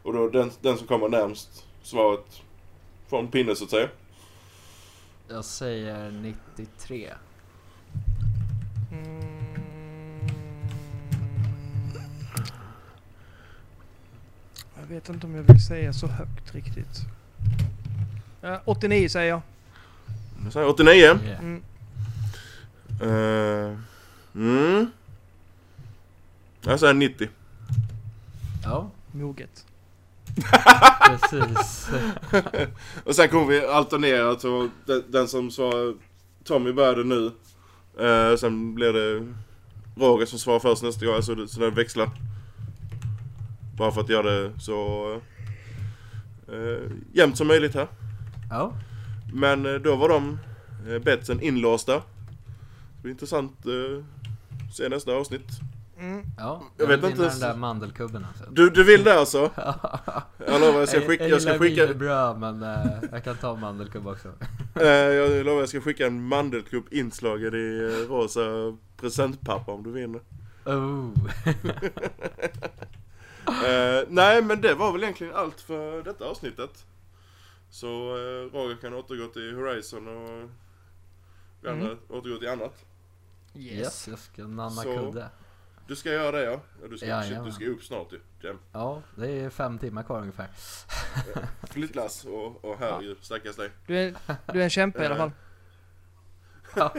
[0.02, 2.42] Och då den, den som kommer närmst svaret
[3.08, 3.88] får en pinne så att säga.
[5.28, 7.12] Jag säger 93.
[8.92, 9.36] Mm.
[14.80, 17.00] Jag vet inte om jag vill säga så högt riktigt.
[18.40, 19.40] Ja, 89 säger jag.
[20.44, 20.94] Jag säger 89.
[20.94, 21.40] Yeah.
[21.40, 21.62] Mm.
[23.00, 23.78] Eh,
[24.34, 24.90] mm.
[26.62, 27.28] Jag säger 90.
[28.64, 29.66] Ja, Moget.
[31.06, 31.88] Precis.
[33.04, 35.94] Och sen kommer vi alternera så den, den som svarar
[36.44, 37.32] Tommy började nu.
[37.98, 39.26] Eh, sen blir det
[39.96, 42.10] Roger som svarar först nästa gång, så, så den växlar.
[43.78, 45.12] Bara för att göra det så
[46.48, 47.88] eh, jämnt som möjligt här.
[48.50, 48.72] Ja,
[49.32, 50.38] Men eh, då var de
[50.88, 51.92] eh, betsen inlåsta.
[51.94, 54.04] Det blir intressant eh,
[54.72, 55.48] se nästa avsnitt.
[55.98, 56.22] Mm.
[56.38, 56.62] ja.
[56.76, 58.44] Jag Jag vet vill inte vinna den där mandelkubben alltså.
[58.50, 59.38] Du, du vill det alltså?
[60.46, 63.36] Jag lovar jag ska skicka, jag jag ska gillar skicka, wienerbröd men eh, jag kan
[63.36, 64.32] ta mandelkubb också.
[64.80, 69.90] eh, jag lovar jag ska skicka en mandelkubb inslagen i eh, rosa presentpapper om du
[69.90, 70.20] vinner.
[70.64, 71.10] Oh.
[74.08, 76.86] Nej, men det var väl egentligen allt för detta avsnittet.
[77.70, 77.86] Så
[78.16, 80.50] eh, Roger kan återgå till Horizon och
[81.60, 81.98] vi andra Mm.
[82.08, 82.84] återgå till annat.
[83.54, 85.28] Yes, jag ska nanna kudde.
[85.86, 86.60] Du ska göra det ja.
[86.82, 87.42] ja du, ska, Ja, shit, ja.
[87.42, 88.20] du ska upp snart ju.
[88.40, 88.58] Jam.
[88.72, 90.48] Ja, det är fem timmar kvar ungefär.
[91.70, 93.70] Flyttlass och, och här ju, stackars dig.
[93.86, 94.14] Du, är,
[94.52, 95.30] du är en kämpe i alla fall.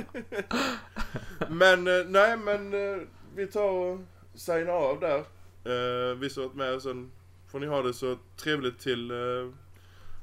[1.50, 3.02] Men eh, nej, men eh,
[3.36, 4.00] vi tar och
[4.34, 5.20] signar av där.
[5.64, 7.12] Eh, vi som varit med och sen
[7.48, 9.52] får ni ha det så trevligt till, eh,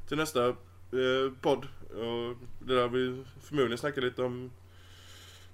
[0.09, 1.69] till nästa eh, podd.
[1.91, 4.51] Och det där vi förmodligen snackar lite om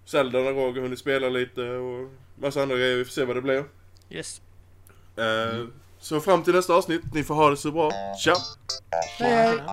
[0.05, 2.97] Zelda när Roger hunnit spela lite och massa andra grejer.
[2.97, 3.65] Vi får se vad det blir.
[4.11, 4.41] Yes.
[5.17, 5.65] Eh,
[6.01, 7.03] Så fram till nästa avsnitt.
[7.15, 7.91] Ni får ha det så bra.
[8.25, 8.35] Tja!
[9.19, 9.57] Hej hej!
[9.59, 9.67] Tja.